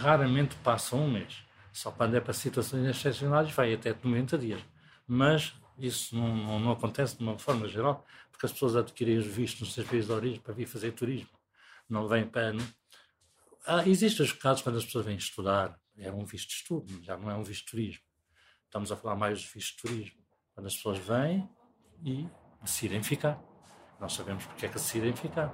Raramente 0.00 0.56
passa 0.56 0.96
um 0.96 1.10
mês. 1.10 1.44
Só 1.72 1.90
quando 1.90 2.14
é 2.14 2.20
para 2.20 2.32
situações 2.32 2.86
excepcionais 2.86 3.50
vai 3.52 3.74
até 3.74 3.94
90 4.02 4.38
dias. 4.38 4.62
Mas 5.06 5.52
isso 5.78 6.16
não, 6.16 6.34
não, 6.34 6.58
não, 6.58 6.72
acontece 6.72 7.18
de 7.18 7.22
uma 7.22 7.38
forma 7.38 7.68
geral, 7.68 8.04
porque 8.30 8.46
as 8.46 8.52
pessoas 8.52 8.76
adquirem 8.76 9.18
os 9.18 9.26
vistos 9.26 9.60
nos 9.60 9.74
seus 9.74 9.86
países 9.86 10.06
de 10.06 10.12
origem 10.12 10.40
para 10.40 10.54
vir 10.54 10.66
fazer 10.66 10.92
turismo. 10.92 11.28
Não 11.88 12.08
vêm 12.08 12.26
para. 12.26 12.56
Ah, 13.66 13.86
existem 13.86 14.24
os 14.24 14.32
casos 14.32 14.62
quando 14.62 14.78
as 14.78 14.84
pessoas 14.84 15.04
vêm 15.04 15.16
estudar, 15.16 15.78
é 15.98 16.10
um 16.12 16.24
visto 16.24 16.48
de 16.48 16.54
estudo, 16.54 17.02
já 17.02 17.16
não 17.16 17.30
é 17.30 17.34
um 17.34 17.42
visto 17.42 17.64
de 17.64 17.70
turismo. 17.70 18.02
Estamos 18.64 18.92
a 18.92 18.96
falar 18.96 19.16
mais 19.16 19.40
de 19.40 19.48
visto 19.48 19.76
de 19.76 19.82
turismo. 19.82 20.18
Quando 20.54 20.66
as 20.66 20.76
pessoas 20.76 20.98
vêm 20.98 21.48
e 22.04 22.28
decidem 22.62 23.02
ficar. 23.02 23.38
Nós 24.00 24.12
sabemos 24.12 24.44
porque 24.44 24.66
é 24.66 24.68
que 24.68 24.74
decidem 24.74 25.12
ficar. 25.14 25.52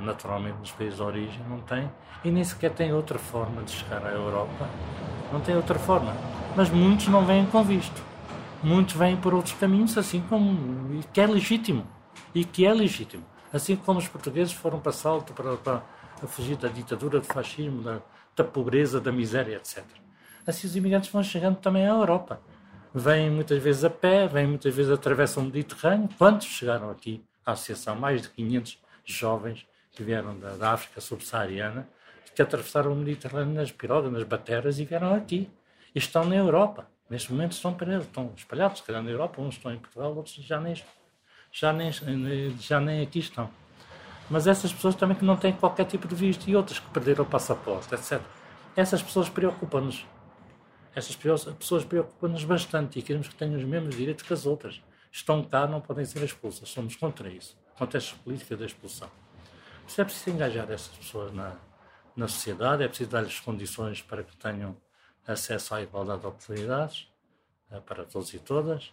Naturalmente, 0.00 0.58
nos 0.58 0.70
países 0.72 0.96
de 0.96 1.02
origem 1.02 1.42
não 1.48 1.62
tem, 1.62 1.90
e 2.22 2.30
nem 2.30 2.44
sequer 2.44 2.74
tem 2.74 2.92
outra 2.92 3.18
forma 3.18 3.62
de 3.62 3.70
chegar 3.70 4.04
à 4.04 4.10
Europa. 4.10 4.68
Não 5.32 5.40
tem 5.40 5.56
outra 5.56 5.78
forma. 5.78 6.14
Mas 6.54 6.68
muitos 6.68 7.08
não 7.08 7.24
vêm 7.24 7.46
com 7.46 7.64
visto. 7.64 8.02
Muitos 8.62 8.94
vêm 8.94 9.16
por 9.16 9.32
outros 9.32 9.54
caminhos, 9.54 9.96
assim 9.96 10.20
como. 10.28 11.02
que 11.12 11.20
é 11.20 11.26
legítimo. 11.26 11.86
E 12.34 12.44
que 12.44 12.66
é 12.66 12.74
legítimo. 12.74 13.24
Assim 13.52 13.74
como 13.74 13.98
os 13.98 14.06
portugueses 14.06 14.52
foram 14.52 14.78
para 14.78 14.92
Salto, 14.92 15.32
para, 15.32 15.56
para 15.56 15.82
fugir 16.28 16.56
da 16.56 16.68
ditadura, 16.68 17.20
do 17.20 17.26
fascismo, 17.26 17.82
da, 17.82 18.02
da 18.36 18.44
pobreza, 18.44 19.00
da 19.00 19.12
miséria, 19.12 19.56
etc. 19.56 19.84
Assim 20.46 20.66
os 20.66 20.76
imigrantes 20.76 21.10
vão 21.10 21.22
chegando 21.22 21.56
também 21.56 21.86
à 21.86 21.90
Europa. 21.90 22.40
Vêm 22.94 23.30
muitas 23.30 23.62
vezes 23.62 23.84
a 23.84 23.90
pé, 23.90 24.26
vêm 24.26 24.46
muitas 24.46 24.74
vezes 24.74 24.90
atravessam 24.90 25.44
o 25.44 25.46
Mediterrâneo. 25.46 26.08
Quantos 26.18 26.48
chegaram 26.48 26.90
aqui 26.90 27.24
à 27.46 27.52
Associação? 27.52 27.94
Mais 27.94 28.22
de 28.22 28.30
500 28.30 28.78
jovens 29.04 29.66
que 29.92 30.02
vieram 30.02 30.38
da, 30.38 30.56
da 30.56 30.72
África 30.72 31.00
subsaariana, 31.00 31.88
que 32.34 32.42
atravessaram 32.42 32.92
o 32.92 32.96
Mediterrâneo 32.96 33.54
nas 33.54 33.70
pirogas, 33.70 34.12
nas 34.12 34.24
bateras 34.24 34.78
e 34.78 34.84
vieram 34.84 35.14
aqui. 35.14 35.48
E 35.94 35.98
estão 35.98 36.24
na 36.24 36.36
Europa. 36.36 36.88
Neste 37.08 37.32
momento 37.32 37.52
estão 37.52 37.74
presos, 37.74 38.06
estão 38.06 38.32
espalhados, 38.36 38.78
se 38.78 38.84
calhar 38.84 39.02
na 39.02 39.10
Europa, 39.10 39.42
uns 39.42 39.56
estão 39.56 39.72
em 39.72 39.78
Portugal, 39.78 40.14
outros 40.14 40.34
já 40.36 40.60
nem, 40.60 40.74
já 41.50 41.72
nem, 41.72 41.92
já 42.58 42.80
nem 42.80 43.02
aqui 43.02 43.18
estão. 43.18 43.50
Mas 44.30 44.46
essas 44.46 44.72
pessoas 44.72 44.94
também 44.94 45.16
que 45.16 45.24
não 45.24 45.36
têm 45.36 45.52
qualquer 45.52 45.84
tipo 45.84 46.06
de 46.06 46.14
visto 46.14 46.48
e 46.48 46.54
outras 46.54 46.78
que 46.78 46.88
perderam 46.90 47.24
o 47.24 47.26
passaporte, 47.26 47.92
etc. 47.94 48.22
Essas 48.76 49.02
pessoas 49.02 49.28
preocupam-nos. 49.28 50.06
Essas 50.94 51.16
pessoas 51.16 51.84
preocupam-nos 51.84 52.44
bastante 52.44 52.98
e 52.98 53.02
queremos 53.02 53.28
que 53.28 53.34
tenham 53.34 53.56
os 53.56 53.64
mesmos 53.64 53.96
direitos 53.96 54.24
que 54.24 54.32
as 54.32 54.46
outras. 54.46 54.80
Estão 55.10 55.42
cá, 55.42 55.66
não 55.66 55.80
podem 55.80 56.04
ser 56.04 56.22
expulsas. 56.22 56.68
Somos 56.68 56.94
contra 56.94 57.28
isso, 57.28 57.58
contra 57.76 57.98
esta 57.98 58.16
política 58.22 58.56
da 58.56 58.64
expulsão. 58.64 59.10
Isso 59.86 60.00
é 60.00 60.04
preciso 60.04 60.30
engajar 60.30 60.70
essas 60.70 60.96
pessoas 60.96 61.32
na, 61.32 61.56
na 62.14 62.28
sociedade, 62.28 62.84
é 62.84 62.88
preciso 62.88 63.10
dar-lhes 63.10 63.40
condições 63.40 64.00
para 64.00 64.22
que 64.22 64.36
tenham 64.36 64.76
acesso 65.26 65.74
à 65.74 65.82
igualdade 65.82 66.20
de 66.20 66.26
oportunidades 66.28 67.08
eh, 67.70 67.80
para 67.80 68.04
todos 68.04 68.32
e 68.32 68.38
todas 68.38 68.92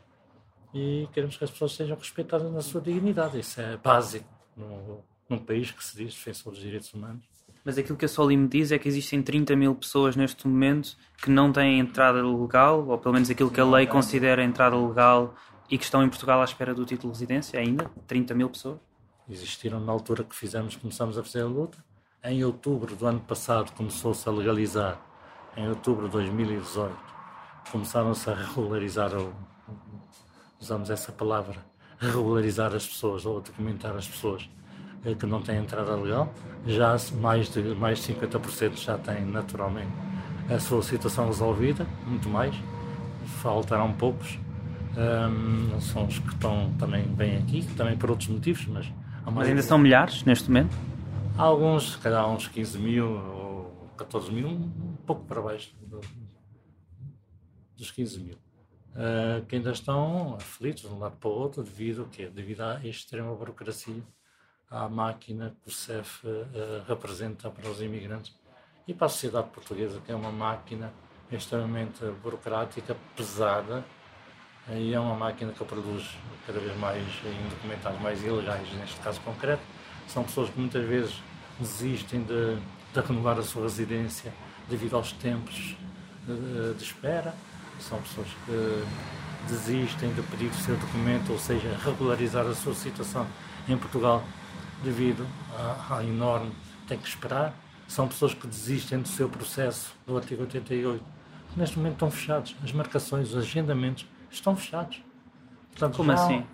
e 0.74 1.08
queremos 1.14 1.38
que 1.38 1.44
as 1.44 1.52
pessoas 1.52 1.74
sejam 1.74 1.98
respeitadas 1.98 2.52
na 2.52 2.62
sua 2.62 2.82
dignidade. 2.82 3.40
Isso 3.40 3.60
é 3.62 3.78
básico 3.78 4.28
no, 4.56 5.04
num 5.30 5.40
país 5.40 5.72
que 5.72 5.84
se 5.84 5.96
diz 5.96 6.14
defensor 6.14 6.54
dos 6.54 6.62
direitos 6.62 6.94
humanos. 6.94 7.24
Mas 7.64 7.78
aquilo 7.78 7.98
que 7.98 8.06
a 8.06 8.08
Soli 8.08 8.38
me 8.38 8.48
diz 8.48 8.72
é 8.72 8.80
que 8.80 8.88
existem 8.88 9.22
30 9.22 9.56
mil 9.56 9.76
pessoas 9.76 10.16
neste 10.16 10.48
momento 10.48 10.96
que 11.22 11.30
não 11.30 11.52
têm 11.52 11.80
entrada 11.80 12.26
legal, 12.26 12.88
ou 12.88 12.98
pelo 12.98 13.14
menos 13.14 13.30
aquilo 13.30 13.52
que 13.52 13.60
a 13.60 13.66
lei 13.66 13.86
considera 13.86 14.42
entrada 14.44 14.78
legal, 14.78 15.36
e 15.70 15.78
que 15.78 15.84
estão 15.84 16.02
em 16.02 16.08
Portugal 16.08 16.40
à 16.40 16.46
espera 16.46 16.74
do 16.74 16.86
título 16.86 17.12
de 17.12 17.20
residência 17.20 17.60
ainda? 17.60 17.92
30 18.08 18.34
mil 18.34 18.50
pessoas? 18.50 18.80
Existiram 19.30 19.82
na 19.82 19.92
altura 19.92 20.24
que 20.24 20.34
fizemos, 20.34 20.78
começamos 20.78 21.18
a 21.18 21.24
fazer 21.24 21.42
a 21.42 21.46
luta. 21.46 21.78
Em 22.24 22.44
outubro 22.46 22.96
do 22.96 23.06
ano 23.06 23.20
passado 23.20 23.74
começou-se 23.74 24.28
a 24.28 24.32
legalizar, 24.32 25.02
em 25.58 25.68
outubro 25.68 26.06
de 26.06 26.14
2018, 26.14 26.96
começaram-se 27.70 28.30
a 28.30 28.34
regularizar, 28.34 29.12
usamos 30.58 30.90
essa 30.90 31.12
palavra, 31.12 31.66
regularizar 32.00 32.74
as 32.74 32.88
pessoas 32.88 33.26
ou 33.26 33.42
documentar 33.42 33.96
as 33.96 34.08
pessoas 34.08 34.50
que 35.20 35.26
não 35.26 35.42
têm 35.42 35.58
entrada 35.58 35.96
legal, 35.96 36.34
já 36.66 36.96
mais 37.22 37.50
de, 37.50 37.62
mais 37.76 38.00
de 38.00 38.14
50% 38.14 38.78
já 38.78 38.98
têm 38.98 39.26
naturalmente 39.26 39.92
a 40.50 40.60
sua 40.60 40.82
situação 40.82 41.28
resolvida, 41.28 41.86
muito 42.06 42.30
mais, 42.30 42.56
faltarão 43.42 43.92
poucos, 43.94 44.40
um, 44.98 45.80
são 45.80 46.06
os 46.06 46.20
que 46.20 46.30
estão 46.30 46.74
também 46.80 47.04
bem 47.04 47.38
aqui, 47.38 47.64
também 47.76 47.98
por 47.98 48.10
outros 48.10 48.30
motivos, 48.30 48.66
mas... 48.68 48.92
Mas 49.30 49.50
ainda 49.50 49.62
são 49.62 49.78
milhares 49.78 50.24
neste 50.24 50.50
momento? 50.50 50.76
Há 51.38 51.44
alguns, 51.44 51.92
se 51.92 51.98
calhar 51.98 52.28
uns 52.30 52.48
15 52.48 52.80
mil 52.80 53.08
ou 53.08 53.92
14 53.98 54.32
mil, 54.32 54.48
um 54.48 54.96
pouco 55.06 55.26
para 55.26 55.42
baixo 55.42 55.76
do, 55.82 56.00
dos 57.76 57.92
15 57.92 58.20
mil. 58.20 58.36
Uh, 58.96 59.46
que 59.46 59.58
ainda 59.58 59.72
estão 59.72 60.36
aflitos 60.36 60.84
de 60.84 60.88
um 60.88 60.98
lado 60.98 61.18
para 61.18 61.30
o 61.30 61.34
outro 61.34 61.62
devido, 61.62 62.08
quê? 62.12 62.32
devido 62.34 62.62
à 62.62 62.80
extrema 62.84 63.36
burocracia 63.36 64.02
à 64.70 64.88
máquina 64.90 65.56
que 65.64 65.70
o 65.70 65.72
CEF 65.72 66.26
uh, 66.26 66.84
representa 66.88 67.50
para 67.50 67.70
os 67.70 67.82
imigrantes 67.82 68.36
e 68.88 68.94
para 68.94 69.08
a 69.08 69.10
sociedade 69.10 69.50
portuguesa, 69.50 70.02
que 70.06 70.12
é 70.12 70.16
uma 70.16 70.32
máquina 70.32 70.92
extremamente 71.32 72.06
burocrática, 72.24 72.96
pesada, 73.16 73.84
e 74.70 74.94
é 74.94 75.00
uma 75.00 75.16
máquina 75.16 75.52
que 75.52 75.64
produz 75.64 76.18
cada 76.46 76.60
vez 76.60 76.78
mais 76.78 77.04
indocumentados, 77.46 78.02
mais 78.02 78.22
ilegais, 78.24 78.70
neste 78.74 79.00
caso 79.00 79.20
concreto. 79.22 79.62
São 80.08 80.24
pessoas 80.24 80.50
que 80.50 80.60
muitas 80.60 80.86
vezes 80.86 81.22
desistem 81.60 82.24
de, 82.24 82.56
de 82.94 83.00
renovar 83.00 83.38
a 83.40 83.44
sua 83.44 83.64
residência 83.64 84.34
devido 84.70 84.96
aos 84.96 85.12
tempos 85.14 85.76
de, 86.26 86.74
de 86.74 86.84
espera. 86.84 87.34
São 87.80 88.02
pessoas 88.02 88.28
que 88.46 88.84
desistem 89.48 90.14
de 90.14 90.22
pedir 90.24 90.48
o 90.48 90.54
seu 90.54 90.76
documento, 90.76 91.32
ou 91.32 91.40
seja, 91.40 91.78
regularizar 91.84 92.46
a 92.46 92.54
sua 92.54 92.74
situação 92.74 93.26
em 93.70 93.78
Portugal 93.78 94.24
devido 94.84 95.26
à, 95.90 96.04
enorme 96.04 96.52
tem 96.88 96.98
que 96.98 97.08
esperar. 97.08 97.54
São 97.88 98.08
pessoas 98.08 98.34
que 98.34 98.46
desistem 98.46 99.00
do 99.00 99.08
seu 99.08 99.30
processo 99.30 99.94
do 100.06 100.18
artigo 100.18 100.42
88. 100.42 101.04
Neste 101.56 101.78
momento 101.78 101.94
estão 101.94 102.12
fechados. 102.12 102.56
As 102.64 102.72
marcações, 102.72 103.30
os 103.30 103.38
agendamentos 103.38 104.06
estão 104.30 104.56
fechados. 104.56 105.02
Portanto, 105.72 105.98
Como 105.98 106.12
já, 106.12 106.16
assim? 106.16 106.46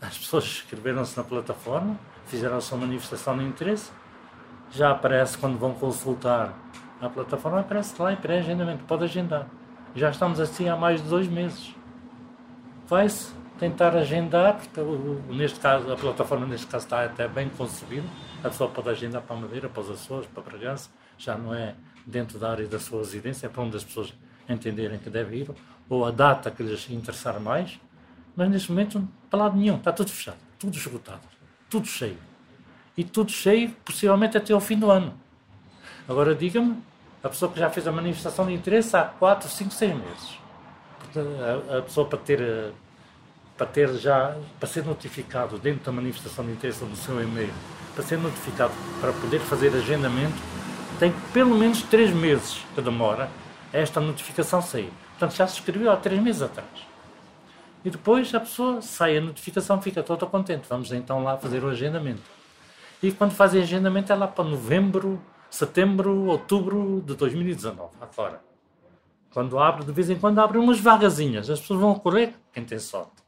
As 0.00 0.18
pessoas 0.18 0.44
inscreveram-se 0.44 1.16
na 1.16 1.24
plataforma, 1.24 1.98
fizeram 2.26 2.56
a 2.56 2.60
sua 2.60 2.78
manifestação 2.78 3.36
de 3.38 3.44
interesse, 3.44 3.90
já 4.70 4.90
aparece 4.90 5.38
quando 5.38 5.58
vão 5.58 5.72
consultar 5.74 6.52
a 7.00 7.08
plataforma, 7.08 7.60
aparece 7.60 8.00
lá 8.00 8.12
em 8.12 8.16
pré-agendamento, 8.16 8.84
pode 8.84 9.04
agendar. 9.04 9.46
Já 9.94 10.10
estamos 10.10 10.40
assim 10.40 10.68
há 10.68 10.76
mais 10.76 11.02
de 11.02 11.08
dois 11.08 11.28
meses. 11.28 11.74
Vai-se 12.86 13.32
tentar 13.58 13.96
agendar, 13.96 14.56
porque 14.56 14.80
neste 15.32 15.58
caso, 15.60 15.90
a 15.90 15.96
plataforma 15.96 16.46
neste 16.46 16.66
caso 16.66 16.84
está 16.84 17.04
até 17.04 17.26
bem 17.26 17.48
concebida, 17.48 18.06
a 18.44 18.48
pessoa 18.48 18.70
pode 18.70 18.90
agendar 18.90 19.22
para 19.22 19.36
Madeira, 19.36 19.68
para 19.68 19.82
os 19.82 19.90
Açores, 19.90 20.28
para 20.32 20.42
Bragança, 20.42 20.90
já 21.18 21.36
não 21.36 21.54
é 21.54 21.74
dentro 22.06 22.38
da 22.38 22.50
área 22.50 22.66
da 22.66 22.78
sua 22.78 22.98
residência, 22.98 23.46
é 23.46 23.48
para 23.48 23.62
onde 23.62 23.76
as 23.76 23.84
pessoas 23.84 24.12
entenderem 24.48 24.98
que 24.98 25.10
deve 25.10 25.38
ir, 25.38 25.50
ou 25.88 26.04
a 26.04 26.10
data 26.10 26.50
que 26.50 26.62
lhes 26.62 26.90
interessar 26.90 27.40
mais, 27.40 27.80
mas 28.34 28.50
neste 28.50 28.70
momento, 28.70 29.08
para 29.30 29.40
lado 29.40 29.56
nenhum, 29.56 29.76
está 29.76 29.92
tudo 29.92 30.10
fechado, 30.10 30.38
tudo 30.58 30.76
esgotado, 30.76 31.22
tudo 31.70 31.86
cheio. 31.86 32.18
E 32.96 33.04
tudo 33.04 33.30
cheio, 33.30 33.70
possivelmente 33.84 34.36
até 34.36 34.52
ao 34.52 34.60
fim 34.60 34.78
do 34.78 34.90
ano. 34.90 35.14
Agora 36.08 36.34
diga-me, 36.34 36.82
a 37.22 37.28
pessoa 37.28 37.50
que 37.50 37.58
já 37.58 37.68
fez 37.68 37.86
a 37.86 37.92
manifestação 37.92 38.46
de 38.46 38.52
interesse 38.52 38.96
há 38.96 39.04
4, 39.04 39.48
5, 39.48 39.70
6 39.70 39.94
meses. 39.94 40.38
A, 41.70 41.78
a 41.78 41.82
pessoa 41.82 42.06
para 42.06 42.18
ter 42.18 42.72
para 43.56 43.66
ter 43.66 43.92
já, 43.94 44.36
para 44.60 44.68
ser 44.68 44.84
notificado 44.84 45.58
dentro 45.58 45.84
da 45.84 45.92
manifestação 45.92 46.44
de 46.44 46.52
interesse 46.52 46.84
do 46.84 46.96
seu 46.96 47.20
e-mail, 47.22 47.52
para 47.94 48.04
ser 48.04 48.18
notificado, 48.18 48.72
para 49.00 49.12
poder 49.12 49.40
fazer 49.40 49.74
agendamento, 49.74 50.36
tem 50.98 51.12
pelo 51.32 51.54
menos 51.54 51.82
três 51.82 52.12
meses 52.12 52.58
que 52.74 52.80
demora 52.80 53.30
esta 53.72 54.00
notificação 54.00 54.60
sair. 54.60 54.92
Portanto, 55.10 55.36
já 55.36 55.46
se 55.46 55.54
escreveu 55.54 55.90
há 55.90 55.96
três 55.96 56.20
meses 56.20 56.42
atrás. 56.42 56.68
E 57.84 57.90
depois 57.90 58.34
a 58.34 58.40
pessoa 58.40 58.82
sai 58.82 59.16
a 59.16 59.20
notificação, 59.20 59.80
fica 59.80 60.02
toda 60.02 60.26
contente. 60.26 60.66
Vamos 60.68 60.92
então 60.92 61.22
lá 61.22 61.36
fazer 61.36 61.62
o 61.64 61.68
agendamento. 61.68 62.22
E 63.02 63.12
quando 63.12 63.32
fazem 63.32 63.62
agendamento 63.62 64.12
é 64.12 64.16
lá 64.16 64.26
para 64.26 64.44
novembro, 64.44 65.22
setembro, 65.48 66.26
outubro 66.26 67.02
de 67.06 67.14
2019, 67.14 67.94
agora. 68.00 68.40
Quando 69.30 69.58
abre, 69.58 69.84
de 69.84 69.92
vez 69.92 70.10
em 70.10 70.16
quando 70.16 70.38
abre 70.38 70.58
umas 70.58 70.80
vagazinhas. 70.80 71.48
As 71.48 71.60
pessoas 71.60 71.80
vão 71.80 71.94
correr, 71.94 72.34
quem 72.52 72.64
tem 72.64 72.78
sorte. 72.78 73.25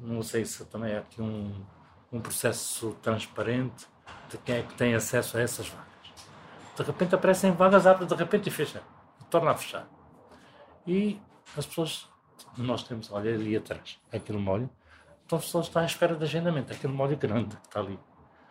Não 0.00 0.22
sei 0.22 0.44
se 0.44 0.64
também 0.66 0.92
é 0.92 0.98
aqui 0.98 1.20
um, 1.20 1.64
um 2.12 2.20
processo 2.20 2.96
transparente 3.02 3.86
de 4.30 4.38
quem 4.38 4.56
é 4.56 4.62
que 4.62 4.74
tem 4.74 4.94
acesso 4.94 5.36
a 5.36 5.40
essas 5.40 5.68
vagas. 5.68 5.84
De 6.76 6.82
repente 6.82 7.14
aparecem 7.14 7.52
vagas, 7.52 7.86
abre 7.86 8.06
de 8.06 8.14
repente 8.14 8.48
e 8.48 8.50
fecha. 8.50 8.82
E 9.20 9.24
torna 9.24 9.50
a 9.50 9.54
fechar. 9.54 9.86
E 10.86 11.20
as 11.56 11.66
pessoas, 11.66 12.08
nós 12.56 12.82
temos, 12.82 13.10
olha 13.12 13.34
ali 13.34 13.56
atrás, 13.56 13.98
aquele 14.12 14.38
molho, 14.38 14.68
então 15.24 15.38
as 15.38 15.44
pessoas 15.44 15.66
estão 15.66 15.82
à 15.82 15.86
espera 15.86 16.14
de 16.16 16.24
agendamento, 16.24 16.72
aquele 16.72 16.92
molho 16.92 17.16
grande 17.16 17.56
que 17.56 17.66
está 17.66 17.80
ali. 17.80 17.98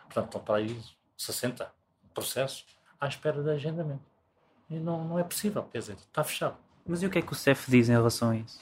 Portanto, 0.06 0.26
estão 0.26 0.42
para 0.42 0.56
aí 0.56 0.82
60 1.18 1.72
processos 2.14 2.66
à 3.00 3.08
espera 3.08 3.44
de 3.44 3.50
agendamento. 3.50 4.04
E 4.70 4.80
não, 4.80 5.04
não 5.04 5.20
é 5.20 5.24
possível, 5.24 5.64
quer 5.64 5.80
dizer, 5.80 5.96
está 5.96 6.24
fechado. 6.24 6.58
Mas 6.86 7.02
e 7.02 7.06
o 7.06 7.10
que 7.10 7.20
é 7.20 7.22
que 7.22 7.32
o 7.32 7.36
CEF 7.36 7.70
diz 7.70 7.90
em 7.90 7.94
relação 7.94 8.32
a 8.32 8.36
isso? 8.36 8.60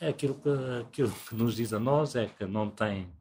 É 0.00 0.08
aquilo 0.08 0.34
que, 0.34 0.48
aquilo 0.80 1.10
que 1.10 1.34
nos 1.34 1.56
diz 1.56 1.72
a 1.72 1.78
nós 1.78 2.14
é 2.14 2.26
que 2.26 2.44
não 2.44 2.70
tem, 2.70 3.12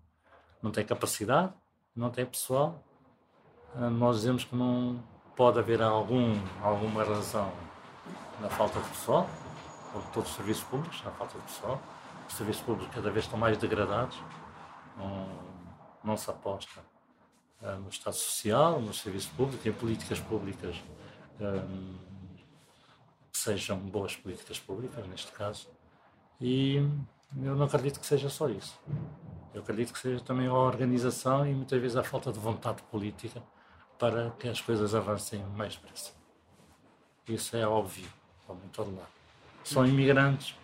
não 0.61 0.71
tem 0.71 0.85
capacidade, 0.85 1.53
não 1.95 2.09
tem 2.09 2.25
pessoal. 2.25 2.83
Ah, 3.75 3.89
nós 3.89 4.17
dizemos 4.17 4.43
que 4.43 4.55
não 4.55 5.03
pode 5.35 5.59
haver 5.59 5.81
algum, 5.81 6.35
alguma 6.61 7.03
razão 7.03 7.51
na 8.39 8.49
falta 8.49 8.79
de 8.79 8.89
pessoal, 8.89 9.27
de 9.95 10.11
todos 10.13 10.29
os 10.29 10.35
serviços 10.35 10.63
públicos, 10.63 11.01
na 11.03 11.11
falta 11.11 11.37
de 11.37 11.43
pessoal. 11.45 11.81
Os 12.27 12.33
serviços 12.33 12.61
públicos 12.63 12.93
cada 12.93 13.09
vez 13.09 13.25
estão 13.25 13.39
mais 13.39 13.57
degradados, 13.57 14.17
não, 14.97 15.29
não 16.03 16.17
se 16.17 16.29
aposta 16.29 16.81
uh, 17.61 17.79
no 17.79 17.89
Estado 17.89 18.15
Social, 18.15 18.81
no 18.81 18.93
serviço 18.93 19.31
público, 19.35 19.67
em 19.67 19.71
políticas 19.71 20.19
públicas 20.19 20.75
um, 21.39 21.95
que 23.31 23.37
sejam 23.37 23.77
boas 23.77 24.15
políticas 24.15 24.59
públicas, 24.59 25.07
neste 25.07 25.31
caso. 25.31 25.69
E 26.39 26.77
eu 27.41 27.55
não 27.55 27.65
acredito 27.65 27.99
que 27.99 28.05
seja 28.05 28.29
só 28.29 28.49
isso. 28.49 28.79
Eu 29.53 29.61
acredito 29.61 29.93
que 29.93 29.99
seja 29.99 30.19
também 30.23 30.47
a 30.47 30.53
organização 30.53 31.47
e 31.47 31.53
muitas 31.53 31.81
vezes 31.81 31.97
a 31.97 32.03
falta 32.03 32.31
de 32.31 32.39
vontade 32.39 32.81
política 32.83 33.41
para 33.97 34.29
que 34.31 34.47
as 34.47 34.61
coisas 34.61 34.93
avancem 34.93 35.43
mais 35.55 35.75
depressa. 35.75 36.11
Isso 37.27 37.57
é 37.57 37.67
óbvio, 37.67 38.07
como 38.45 38.63
em 38.63 38.69
todo 38.69 38.95
lado. 38.95 39.09
São 39.63 39.85
imigrantes, 39.85 40.55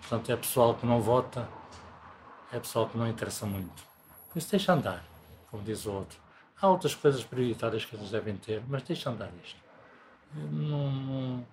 portanto 0.00 0.32
é 0.32 0.36
pessoal 0.36 0.74
que 0.74 0.86
não 0.86 1.00
vota, 1.00 1.48
é 2.50 2.58
pessoal 2.58 2.88
que 2.88 2.96
não 2.96 3.06
interessa 3.06 3.46
muito. 3.46 3.84
Por 4.30 4.38
isso 4.38 4.50
deixa 4.50 4.72
andar, 4.72 5.04
como 5.50 5.62
diz 5.62 5.86
o 5.86 5.92
outro. 5.92 6.18
Há 6.60 6.68
outras 6.68 6.94
coisas 6.94 7.22
prioritárias 7.22 7.84
que 7.84 7.94
eles 7.94 8.10
devem 8.10 8.36
ter, 8.36 8.62
mas 8.66 8.82
deixa 8.82 9.10
andar 9.10 9.30
isto. 9.44 9.60
Não, 10.34 10.90
não, 10.90 11.46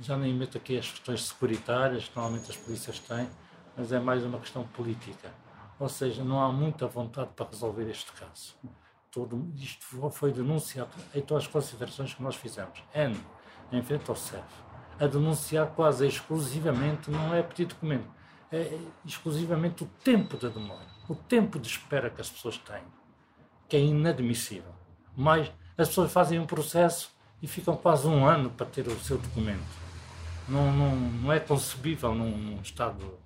já 0.00 0.16
nem 0.16 0.34
meto 0.34 0.58
aqui 0.58 0.78
as 0.78 0.90
questões 0.90 1.24
securitárias 1.24 2.08
que 2.08 2.16
normalmente 2.16 2.50
as 2.50 2.56
polícias 2.56 2.98
têm, 2.98 3.28
mas 3.76 3.92
é 3.92 3.98
mais 3.98 4.24
uma 4.24 4.38
questão 4.38 4.64
política. 4.64 5.32
Ou 5.78 5.88
seja, 5.88 6.24
não 6.24 6.42
há 6.42 6.50
muita 6.50 6.86
vontade 6.86 7.30
para 7.36 7.46
resolver 7.46 7.88
este 7.90 8.10
caso. 8.12 8.54
Todo, 9.10 9.50
isto 9.56 10.10
foi 10.10 10.32
denunciado, 10.32 10.90
então 11.14 11.36
as 11.36 11.46
considerações 11.46 12.14
que 12.14 12.22
nós 12.22 12.36
fizemos. 12.36 12.82
N, 12.94 13.16
em 13.72 13.82
frente 13.82 14.08
ao 14.08 14.16
CEF, 14.16 14.44
a 14.98 15.06
denunciar 15.06 15.68
quase 15.68 16.06
exclusivamente, 16.06 17.10
não 17.10 17.34
é 17.34 17.42
pedir 17.42 17.66
documento, 17.66 18.08
é 18.52 18.78
exclusivamente 19.04 19.84
o 19.84 19.86
tempo 20.02 20.36
da 20.36 20.48
demora, 20.48 20.86
o 21.08 21.14
tempo 21.14 21.58
de 21.58 21.68
espera 21.68 22.10
que 22.10 22.20
as 22.20 22.30
pessoas 22.30 22.58
têm, 22.58 22.82
que 23.68 23.76
é 23.76 23.80
inadmissível. 23.80 24.74
Mas 25.16 25.50
as 25.76 25.88
pessoas 25.88 26.12
fazem 26.12 26.38
um 26.38 26.46
processo 26.46 27.10
e 27.42 27.46
ficam 27.46 27.76
quase 27.76 28.06
um 28.06 28.26
ano 28.26 28.50
para 28.50 28.66
ter 28.66 28.86
o 28.86 28.98
seu 29.00 29.18
documento. 29.18 29.85
Não, 30.48 30.72
não, 30.72 30.96
não 30.96 31.32
é 31.32 31.40
concebível 31.40 32.14
num, 32.14 32.36
num 32.36 32.60
Estado 32.60 33.18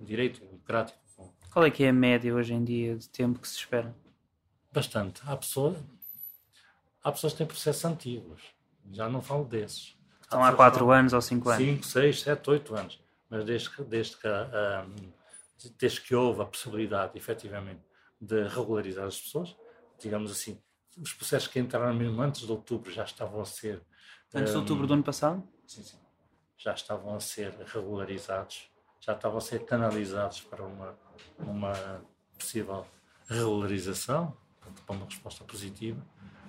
de 0.00 0.06
direito 0.06 0.40
democrático. 0.40 0.98
Qual 1.52 1.64
é 1.64 1.70
que 1.70 1.84
é 1.84 1.90
a 1.90 1.92
média 1.92 2.34
hoje 2.34 2.54
em 2.54 2.64
dia 2.64 2.96
de 2.96 3.08
tempo 3.08 3.38
que 3.38 3.46
se 3.46 3.58
espera? 3.58 3.94
Bastante. 4.72 5.20
Há 5.26 5.36
pessoas, 5.36 5.76
há 7.04 7.12
pessoas 7.12 7.34
que 7.34 7.38
têm 7.38 7.46
processos 7.46 7.84
antigos. 7.84 8.42
Já 8.90 9.08
não 9.08 9.20
falo 9.20 9.44
desses. 9.44 9.94
Estão 10.22 10.42
há 10.42 10.52
4 10.52 10.90
anos 10.90 11.12
ou 11.12 11.20
5 11.20 11.50
anos? 11.50 11.62
5, 11.62 11.84
6, 11.84 12.20
7, 12.22 12.50
8 12.50 12.74
anos. 12.74 13.00
Mas 13.28 13.44
desde 13.44 13.70
que, 13.70 13.82
desde 13.82 14.16
que, 14.16 14.28
um, 14.28 15.12
desde 15.78 16.00
que 16.00 16.14
houve 16.14 16.40
a 16.40 16.46
possibilidade, 16.46 17.12
efetivamente, 17.16 17.82
de 18.18 18.48
regularizar 18.48 19.06
as 19.06 19.20
pessoas, 19.20 19.54
digamos 20.00 20.30
assim, 20.30 20.58
os 20.96 21.12
processos 21.12 21.48
que 21.48 21.58
entraram 21.58 21.92
mesmo 21.94 22.20
antes 22.22 22.42
de 22.42 22.50
outubro 22.50 22.90
já 22.90 23.04
estavam 23.04 23.40
a 23.42 23.44
ser. 23.44 23.82
Antes 24.34 24.52
de 24.52 24.58
outubro 24.58 24.86
do 24.86 24.94
ano 24.94 25.02
passado? 25.02 25.42
Sim, 25.66 25.82
sim. 25.82 25.98
Já 26.62 26.74
estavam 26.74 27.16
a 27.16 27.20
ser 27.20 27.52
regularizados, 27.74 28.70
já 29.00 29.14
estavam 29.14 29.38
a 29.38 29.40
ser 29.40 29.64
canalizados 29.64 30.42
para 30.42 30.62
uma, 30.62 30.94
uma 31.38 31.72
possível 32.38 32.86
regularização, 33.28 34.36
para 34.86 34.94
uma 34.94 35.06
resposta 35.06 35.42
positiva, 35.42 36.00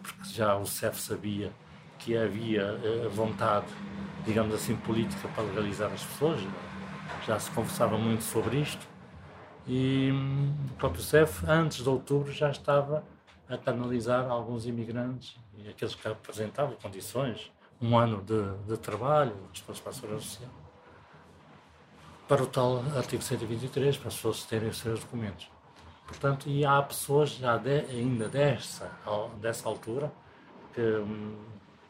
porque 0.03 0.29
já 0.29 0.55
o 0.55 0.67
CEF 0.67 1.01
sabia 1.01 1.51
que 1.97 2.15
havia 2.15 2.75
uh, 2.75 3.09
vontade, 3.09 3.65
digamos 4.23 4.53
assim, 4.53 4.75
política 4.75 5.27
para 5.29 5.45
legalizar 5.45 5.91
as 5.91 6.03
pessoas, 6.03 6.41
já 7.25 7.39
se 7.39 7.49
conversava 7.49 7.97
muito 7.97 8.23
sobre 8.23 8.57
isto, 8.57 8.85
e 9.65 10.11
hum, 10.11 10.53
o 10.71 10.73
próprio 10.75 11.01
CEF, 11.01 11.43
antes 11.47 11.81
de 11.81 11.89
outubro, 11.89 12.31
já 12.31 12.51
estava 12.51 13.03
a 13.49 13.57
canalizar 13.57 14.29
alguns 14.29 14.67
imigrantes 14.67 15.37
e 15.57 15.69
aqueles 15.69 15.95
que 15.95 16.07
apresentavam 16.07 16.75
condições, 16.75 17.51
um 17.83 17.97
ano 17.97 18.21
de, 18.21 18.41
de 18.65 18.77
trabalho, 18.77 19.35
depois 19.53 19.79
para 19.79 19.91
a 19.91 19.93
Segurança 19.93 20.23
Social, 20.23 20.49
para 22.27 22.41
o 22.41 22.47
tal 22.47 22.83
artigo 22.95 23.21
123, 23.21 23.97
para 23.97 24.07
as 24.07 24.15
pessoas 24.15 24.43
terem 24.45 24.69
os 24.69 24.77
seus 24.77 25.01
documentos. 25.01 25.49
Portanto, 26.07 26.47
e 26.47 26.65
há 26.65 26.81
pessoas 26.81 27.31
já 27.31 27.57
de, 27.57 27.79
ainda 27.89 28.29
dessa, 28.29 28.89
dessa 29.41 29.67
altura 29.67 30.11
que, 30.73 30.81
hum, 30.81 31.35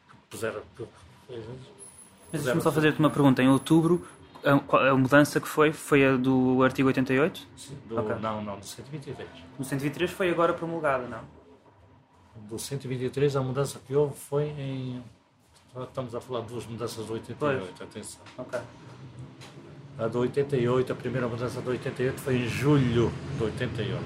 que 0.09 0.15
puseram. 0.29 0.61
Que, 0.75 0.87
Mas 2.31 2.43
deixa-me 2.43 2.61
só 2.61 2.71
fazer-te 2.71 2.99
uma 2.99 3.09
pergunta. 3.09 3.43
Em 3.43 3.49
outubro, 3.49 4.05
a, 4.43 4.89
a, 4.89 4.95
mudança 4.95 5.39
que 5.39 5.47
foi, 5.47 5.71
foi 5.71 6.05
a 6.05 6.15
do 6.15 6.63
artigo 6.63 6.87
88? 6.87 7.47
Sim, 7.55 7.77
do, 7.87 7.99
okay. 7.99 8.15
Não, 8.15 8.41
não, 8.41 8.59
do 8.59 8.65
123. 8.65 9.29
O 9.59 9.63
123 9.63 10.11
foi 10.11 10.31
agora 10.31 10.53
promulgada, 10.53 11.07
não? 11.07 11.21
Do 12.47 12.57
123, 12.57 13.35
a 13.35 13.41
mudança 13.41 13.79
que 13.85 13.95
houve 13.95 14.15
foi 14.15 14.45
em. 14.45 15.03
Estamos 15.81 16.13
a 16.13 16.21
falar 16.21 16.41
de 16.41 16.47
duas 16.49 16.67
mudanças 16.67 17.03
do 17.03 17.13
88, 17.13 17.73
pois. 17.75 17.89
atenção. 17.89 18.21
A 19.97 20.07
do 20.07 20.19
88, 20.19 20.91
a 20.91 20.95
primeira 20.95 21.27
mudança 21.27 21.61
do 21.61 21.71
88 21.71 22.21
foi 22.21 22.35
em 22.35 22.47
julho 22.47 23.11
de 23.37 23.43
88. 23.43 23.99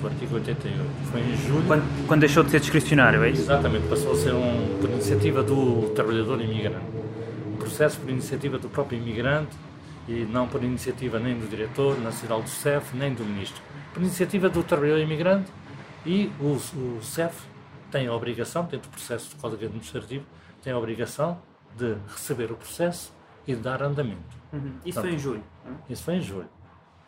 Do 0.00 0.06
artigo 0.06 0.34
88. 0.36 1.10
Foi 1.10 1.20
em 1.20 1.36
julho. 1.36 1.66
Quando, 1.66 2.06
quando 2.06 2.20
deixou 2.20 2.42
de 2.42 2.50
ser 2.50 2.60
discricionário, 2.60 3.22
é 3.24 3.30
isso? 3.30 3.42
Exatamente, 3.42 3.88
passou 3.88 4.12
a 4.12 4.16
ser 4.16 4.32
um, 4.32 4.78
por 4.80 4.88
iniciativa 4.88 5.42
do 5.42 5.90
trabalhador 5.94 6.40
imigrante. 6.40 6.86
Um 7.52 7.56
processo 7.56 8.00
por 8.00 8.08
iniciativa 8.08 8.58
do 8.58 8.70
próprio 8.70 8.98
imigrante 8.98 9.54
e 10.08 10.24
não 10.24 10.48
por 10.48 10.64
iniciativa 10.64 11.18
nem 11.18 11.38
do 11.38 11.46
diretor 11.46 12.00
nacional 12.00 12.40
do 12.40 12.48
CEF, 12.48 12.96
nem 12.96 13.12
do 13.12 13.22
ministro. 13.22 13.60
Por 13.92 14.02
iniciativa 14.02 14.48
do 14.48 14.62
trabalhador 14.62 15.02
imigrante 15.02 15.50
e 16.06 16.32
o, 16.40 16.54
o 16.54 17.02
CEF 17.02 17.34
tem 17.90 18.06
a 18.06 18.14
obrigação, 18.14 18.64
dentro 18.64 18.90
do 18.90 18.92
processo 18.92 19.34
do 19.34 19.40
Código 19.40 19.64
Administrativo, 19.64 20.26
tem 20.62 20.72
a 20.72 20.78
obrigação 20.78 21.40
de 21.76 21.94
receber 22.08 22.50
o 22.52 22.56
processo 22.56 23.12
e 23.46 23.54
de 23.54 23.60
dar 23.60 23.82
andamento. 23.82 24.36
Uhum. 24.52 24.78
Isso 24.84 24.94
Portanto, 24.94 25.02
foi 25.02 25.12
em 25.12 25.18
julho? 25.18 25.44
Isso 25.88 26.02
foi 26.02 26.14
em 26.14 26.20
julho. 26.20 26.48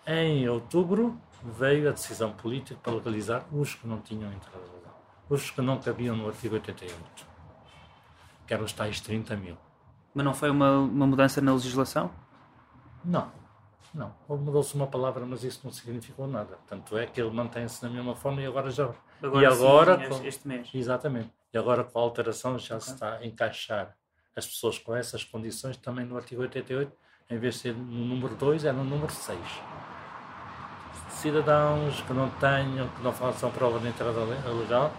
Em 0.06 0.48
outubro 0.48 1.18
veio 1.42 1.88
a 1.88 1.92
decisão 1.92 2.32
política 2.32 2.78
para 2.82 2.92
legalizar 2.92 3.44
os 3.52 3.74
que 3.74 3.86
não 3.86 4.00
tinham 4.00 4.32
entrada 4.32 4.58
legal. 4.58 5.02
Os 5.28 5.50
que 5.50 5.60
não 5.60 5.78
cabiam 5.78 6.16
no 6.16 6.28
artigo 6.28 6.54
88. 6.54 7.26
Que 8.46 8.54
eram 8.54 8.64
os 8.64 8.72
tais 8.72 9.00
30 9.00 9.36
mil. 9.36 9.56
Mas 10.14 10.24
não 10.24 10.34
foi 10.34 10.50
uma, 10.50 10.78
uma 10.78 11.06
mudança 11.06 11.40
na 11.40 11.52
legislação? 11.52 12.10
Não. 13.04 13.30
Não. 13.94 14.14
Mudou-se 14.28 14.74
uma 14.74 14.86
palavra, 14.86 15.26
mas 15.26 15.42
isso 15.42 15.60
não 15.64 15.72
significou 15.72 16.26
nada. 16.26 16.58
Tanto 16.66 16.96
é 16.96 17.06
que 17.06 17.20
ele 17.20 17.30
mantém-se 17.30 17.82
da 17.82 17.88
mesma 17.88 18.14
forma 18.14 18.40
e 18.40 18.46
agora 18.46 18.70
já. 18.70 18.94
Agora 19.22 19.42
e 19.42 19.46
agora. 19.46 19.98
Sim, 19.98 20.08
com... 20.08 20.24
este 20.26 20.48
mês. 20.48 20.70
Exatamente. 20.72 21.30
E 21.52 21.58
agora 21.58 21.82
com 21.82 21.98
a 21.98 22.02
alteração 22.02 22.58
já 22.58 22.76
okay. 22.76 22.86
se 22.86 22.94
está 22.94 23.16
a 23.16 23.26
encaixar 23.26 23.96
as 24.36 24.46
pessoas 24.46 24.78
com 24.78 24.94
essas 24.94 25.24
condições 25.24 25.76
também 25.76 26.04
no 26.04 26.16
artigo 26.16 26.42
88 26.42 26.92
em 27.30 27.38
vez 27.38 27.54
de 27.54 27.60
ser 27.60 27.74
no 27.74 28.04
número 28.04 28.34
2, 28.34 28.64
é 28.64 28.72
no 28.72 28.82
número 28.82 29.12
6. 29.12 29.38
Cidadãos 31.10 32.00
que 32.02 32.12
não 32.12 32.28
tenham, 32.30 32.88
que 32.88 33.02
não 33.02 33.12
façam 33.12 33.50
prova 33.52 33.78
de 33.78 33.88
entrada 33.88 34.20
legal, 34.24 34.92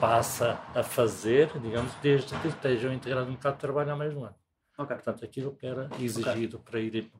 passa 0.00 0.58
a 0.74 0.82
fazer, 0.82 1.56
digamos, 1.60 1.92
desde 2.02 2.36
que 2.38 2.48
estejam 2.48 2.92
integrados 2.92 3.28
no 3.28 3.34
mercado 3.34 3.54
de 3.54 3.60
trabalho 3.60 3.92
há 3.92 3.96
mais 3.96 4.12
de 4.12 4.18
um 4.18 4.24
ano. 4.24 4.34
Okay. 4.76 4.96
Portanto, 4.96 5.24
aquilo 5.24 5.54
que 5.54 5.66
era 5.66 5.88
exigido 6.00 6.56
okay. 6.56 6.70
para 6.70 6.80
ir 6.80 7.10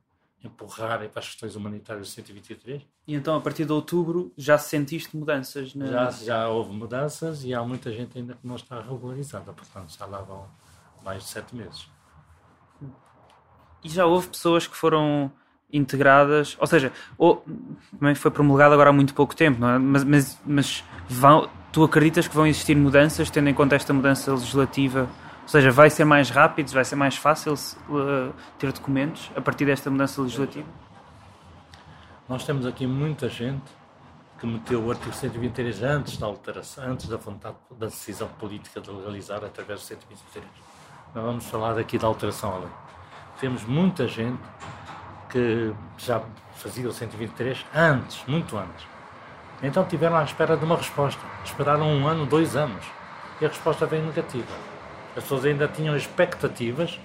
empurrar 0.46 0.98
para 1.08 1.20
as 1.20 1.26
questões 1.26 1.54
humanitárias 1.54 2.08
do 2.08 2.10
123. 2.10 2.82
E 3.06 3.14
então, 3.14 3.36
a 3.36 3.40
partir 3.40 3.64
de 3.64 3.72
outubro, 3.72 4.32
já 4.36 4.56
sentiste 4.58 5.16
mudanças? 5.16 5.74
Na... 5.74 5.86
Já, 5.86 6.10
já 6.10 6.48
houve 6.48 6.72
mudanças 6.72 7.44
e 7.44 7.52
há 7.52 7.62
muita 7.62 7.92
gente 7.92 8.18
ainda 8.18 8.34
que 8.34 8.46
não 8.46 8.56
está 8.56 8.80
regularizada, 8.80 9.52
portanto, 9.52 9.94
já 9.96 10.06
lá 10.06 10.22
vão 10.22 10.46
mais 11.04 11.22
de 11.22 11.28
sete 11.28 11.54
meses. 11.54 11.88
E 13.84 13.88
já 13.88 14.06
houve 14.06 14.28
pessoas 14.28 14.66
que 14.66 14.76
foram 14.76 15.30
integradas, 15.72 16.56
ou 16.60 16.66
seja, 16.66 16.92
ou, 17.18 17.44
também 17.98 18.14
foi 18.14 18.30
promulgado 18.30 18.72
agora 18.72 18.90
há 18.90 18.92
muito 18.92 19.14
pouco 19.14 19.34
tempo, 19.34 19.60
não 19.60 19.68
é? 19.68 19.78
Mas, 19.78 20.04
mas, 20.04 20.40
mas 20.44 20.84
vão, 21.08 21.48
tu 21.72 21.84
acreditas 21.84 22.26
que 22.26 22.34
vão 22.34 22.46
existir 22.46 22.76
mudanças, 22.76 23.30
tendo 23.30 23.48
em 23.48 23.54
conta 23.54 23.76
esta 23.76 23.92
mudança 23.92 24.32
legislativa? 24.32 25.08
Ou 25.46 25.50
seja, 25.50 25.70
vai 25.70 25.88
ser 25.88 26.04
mais 26.04 26.28
rápido, 26.28 26.70
vai 26.72 26.84
ser 26.84 26.96
mais 26.96 27.16
fácil 27.16 27.54
uh, 27.54 28.34
ter 28.58 28.72
documentos 28.72 29.30
a 29.36 29.40
partir 29.40 29.64
desta 29.64 29.90
mudança 29.90 30.20
legislativa? 30.20 30.66
Nós 32.28 32.44
temos 32.44 32.66
aqui 32.66 32.86
muita 32.86 33.28
gente 33.28 33.64
que 34.38 34.46
meteu 34.46 34.84
o 34.84 34.90
artigo 34.90 35.14
123 35.14 35.82
antes 35.82 36.18
da 36.18 36.26
alteração, 36.26 36.84
antes 36.84 37.08
da 37.08 37.16
vontade 37.16 37.56
da 37.78 37.86
decisão 37.86 38.28
política 38.28 38.80
de 38.80 38.90
legalizar 38.90 39.42
através 39.44 39.80
do 39.80 39.86
123. 39.86 40.44
Nós 41.14 41.24
vamos 41.24 41.46
falar 41.46 41.78
aqui 41.78 41.96
da 41.96 42.06
alteração 42.06 42.54
à 42.54 42.58
lei 42.58 42.70
temos 43.40 43.64
muita 43.64 44.08
gente 44.08 44.40
que 45.28 45.72
já 45.98 46.22
fazia 46.54 46.88
o 46.88 46.92
123 46.92 47.64
antes, 47.74 48.24
muito 48.26 48.56
antes. 48.56 48.86
Então 49.62 49.84
tiveram 49.84 50.16
à 50.16 50.24
espera 50.24 50.56
de 50.56 50.64
uma 50.64 50.76
resposta. 50.76 51.20
Esperaram 51.44 51.86
um 51.86 52.06
ano, 52.06 52.26
dois 52.26 52.56
anos. 52.56 52.84
E 53.40 53.44
a 53.44 53.48
resposta 53.48 53.86
veio 53.86 54.04
negativa. 54.04 54.46
As 55.16 55.22
pessoas 55.22 55.46
ainda 55.46 55.66
tinham 55.66 55.96
expectativas 55.96 57.00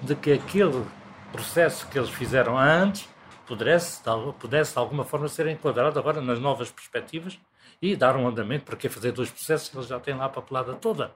de 0.00 0.14
que 0.14 0.32
aquele 0.32 0.84
processo 1.30 1.86
que 1.88 1.98
eles 1.98 2.10
fizeram 2.10 2.58
antes 2.58 3.08
pudesse, 3.46 4.02
pudesse 4.38 4.72
de 4.72 4.78
alguma 4.78 5.04
forma 5.04 5.28
ser 5.28 5.46
enquadrado 5.46 5.98
agora 5.98 6.20
nas 6.20 6.40
novas 6.40 6.70
perspectivas 6.70 7.38
e 7.82 7.94
dar 7.94 8.16
um 8.16 8.26
andamento 8.26 8.64
para 8.64 8.76
que 8.76 8.88
fazer 8.88 9.12
dois 9.12 9.30
processos 9.30 9.68
que 9.68 9.76
eles 9.76 9.86
já 9.86 10.00
têm 10.00 10.14
lá 10.14 10.24
a 10.24 10.28
papelada 10.28 10.72
toda. 10.74 11.12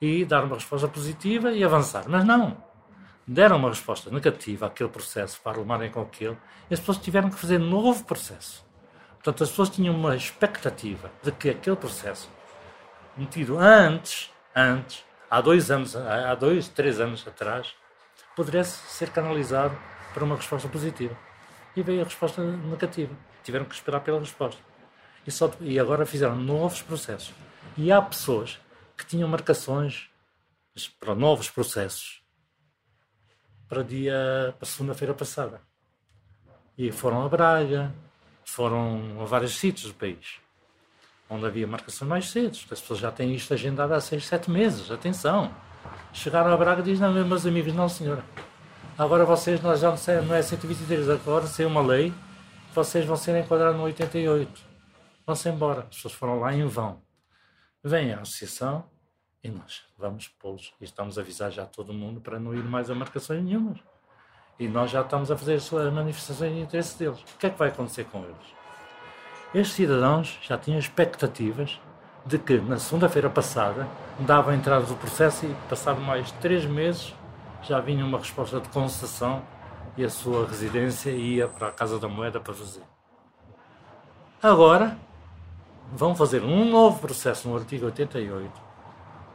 E 0.00 0.24
dar 0.24 0.44
uma 0.44 0.56
resposta 0.56 0.88
positiva 0.88 1.52
e 1.52 1.62
avançar. 1.62 2.04
Mas 2.08 2.24
não 2.24 2.56
deram 3.26 3.56
uma 3.56 3.68
resposta 3.68 4.10
negativa 4.10 4.66
àquele 4.66 4.88
processo 4.88 5.40
para 5.40 5.52
arrumarem 5.52 5.90
com 5.90 6.00
aquele, 6.00 6.36
e 6.70 6.74
as 6.74 6.80
pessoas 6.80 6.98
tiveram 6.98 7.30
que 7.30 7.36
fazer 7.36 7.58
novo 7.58 8.04
processo. 8.04 8.64
Portanto, 9.14 9.44
as 9.44 9.50
pessoas 9.50 9.70
tinham 9.70 9.94
uma 9.94 10.16
expectativa 10.16 11.10
de 11.22 11.30
que 11.30 11.50
aquele 11.50 11.76
processo 11.76 12.28
metido 13.16 13.58
antes, 13.58 14.30
antes, 14.54 15.04
há 15.32 15.40
dois 15.40 15.70
anos, 15.70 15.96
há 15.96 16.34
dois, 16.34 16.68
três 16.68 17.00
anos 17.00 17.26
atrás, 17.26 17.74
pudesse 18.36 18.76
ser 18.88 19.08
canalizado 19.08 19.74
para 20.12 20.22
uma 20.22 20.36
resposta 20.36 20.68
positiva. 20.68 21.16
E 21.74 21.82
veio 21.82 22.02
a 22.02 22.04
resposta 22.04 22.42
negativa. 22.42 23.16
Tiveram 23.42 23.64
que 23.64 23.74
esperar 23.74 24.00
pela 24.00 24.20
resposta. 24.20 24.60
E, 25.26 25.30
só, 25.30 25.50
e 25.62 25.80
agora 25.80 26.04
fizeram 26.04 26.36
novos 26.36 26.82
processos. 26.82 27.32
E 27.78 27.90
há 27.90 28.02
pessoas 28.02 28.60
que 28.94 29.06
tinham 29.06 29.26
marcações 29.26 30.10
para 31.00 31.14
novos 31.14 31.48
processos 31.48 32.22
para 33.66 33.82
dia 33.82 34.54
para 34.58 34.68
segunda-feira 34.68 35.14
passada. 35.14 35.62
E 36.76 36.92
foram 36.92 37.24
a 37.24 37.28
Braga, 37.30 37.90
foram 38.44 39.18
a 39.22 39.24
vários 39.24 39.54
sítios 39.54 39.92
do 39.92 39.98
país, 39.98 40.40
onde 41.32 41.46
havia 41.46 41.66
marcações 41.66 42.08
mais 42.08 42.30
cedo. 42.30 42.52
As 42.70 42.80
pessoas 42.80 42.98
já 42.98 43.10
têm 43.10 43.34
isto 43.34 43.54
agendado 43.54 43.94
há 43.94 44.00
seis, 44.00 44.26
sete 44.26 44.50
meses. 44.50 44.90
Atenção! 44.90 45.50
Chegaram 46.12 46.52
a 46.52 46.56
Braga 46.56 46.82
e 46.82 46.84
dizem, 46.84 47.08
não, 47.08 47.24
meus 47.24 47.46
amigos, 47.46 47.72
não 47.72 47.88
senhora. 47.88 48.22
Agora 48.98 49.24
vocês, 49.24 49.60
nós 49.62 49.80
já 49.80 49.94
não 50.22 50.34
é 50.34 50.42
123, 50.42 51.08
agora 51.08 51.46
sem 51.46 51.64
uma 51.64 51.80
lei, 51.80 52.12
vocês 52.74 53.06
vão 53.06 53.16
ser 53.16 53.34
enquadrados 53.40 53.78
no 53.78 53.84
88. 53.84 54.60
Vão-se 55.26 55.48
embora. 55.48 55.80
As 55.80 55.96
pessoas 55.96 56.14
foram 56.14 56.38
lá 56.38 56.52
em 56.52 56.66
vão. 56.66 57.00
Vem 57.82 58.12
a 58.12 58.20
associação 58.20 58.84
e 59.42 59.50
nós 59.50 59.82
vamos 59.96 60.28
pô-los 60.28 60.74
e 60.80 60.84
estamos 60.84 61.18
a 61.18 61.22
avisar 61.22 61.50
já 61.50 61.64
todo 61.64 61.92
mundo 61.92 62.20
para 62.20 62.38
não 62.38 62.54
ir 62.54 62.62
mais 62.62 62.90
a 62.90 62.94
marcações 62.94 63.42
nenhumas. 63.42 63.78
E 64.58 64.68
nós 64.68 64.90
já 64.90 65.00
estamos 65.00 65.30
a 65.30 65.36
fazer 65.36 65.54
as 65.54 65.70
manifestações 65.92 66.52
de 66.52 66.60
interesse 66.60 66.98
deles. 66.98 67.20
O 67.20 67.38
que 67.38 67.46
é 67.46 67.50
que 67.50 67.58
vai 67.58 67.68
acontecer 67.68 68.04
com 68.04 68.22
eles? 68.22 68.61
Estes 69.54 69.76
cidadãos 69.76 70.38
já 70.40 70.56
tinham 70.56 70.78
expectativas 70.78 71.78
de 72.24 72.38
que 72.38 72.56
na 72.56 72.78
segunda-feira 72.78 73.28
passada 73.28 73.86
dava 74.18 74.54
entrada 74.54 74.86
do 74.86 74.94
processo 74.94 75.44
e 75.44 75.54
passado 75.68 76.00
mais 76.00 76.32
três 76.32 76.64
meses 76.64 77.14
já 77.62 77.78
vinha 77.78 78.02
uma 78.02 78.16
resposta 78.16 78.60
de 78.60 78.68
concessão 78.70 79.42
e 79.94 80.04
a 80.04 80.08
sua 80.08 80.46
residência 80.46 81.10
ia 81.10 81.46
para 81.48 81.68
a 81.68 81.70
Casa 81.70 81.98
da 81.98 82.08
Moeda 82.08 82.40
para 82.40 82.54
fazer. 82.54 82.82
Agora 84.42 84.96
vão 85.92 86.14
fazer 86.14 86.42
um 86.42 86.64
novo 86.64 87.00
processo 87.00 87.46
no 87.46 87.54
artigo 87.54 87.84
88. 87.84 88.50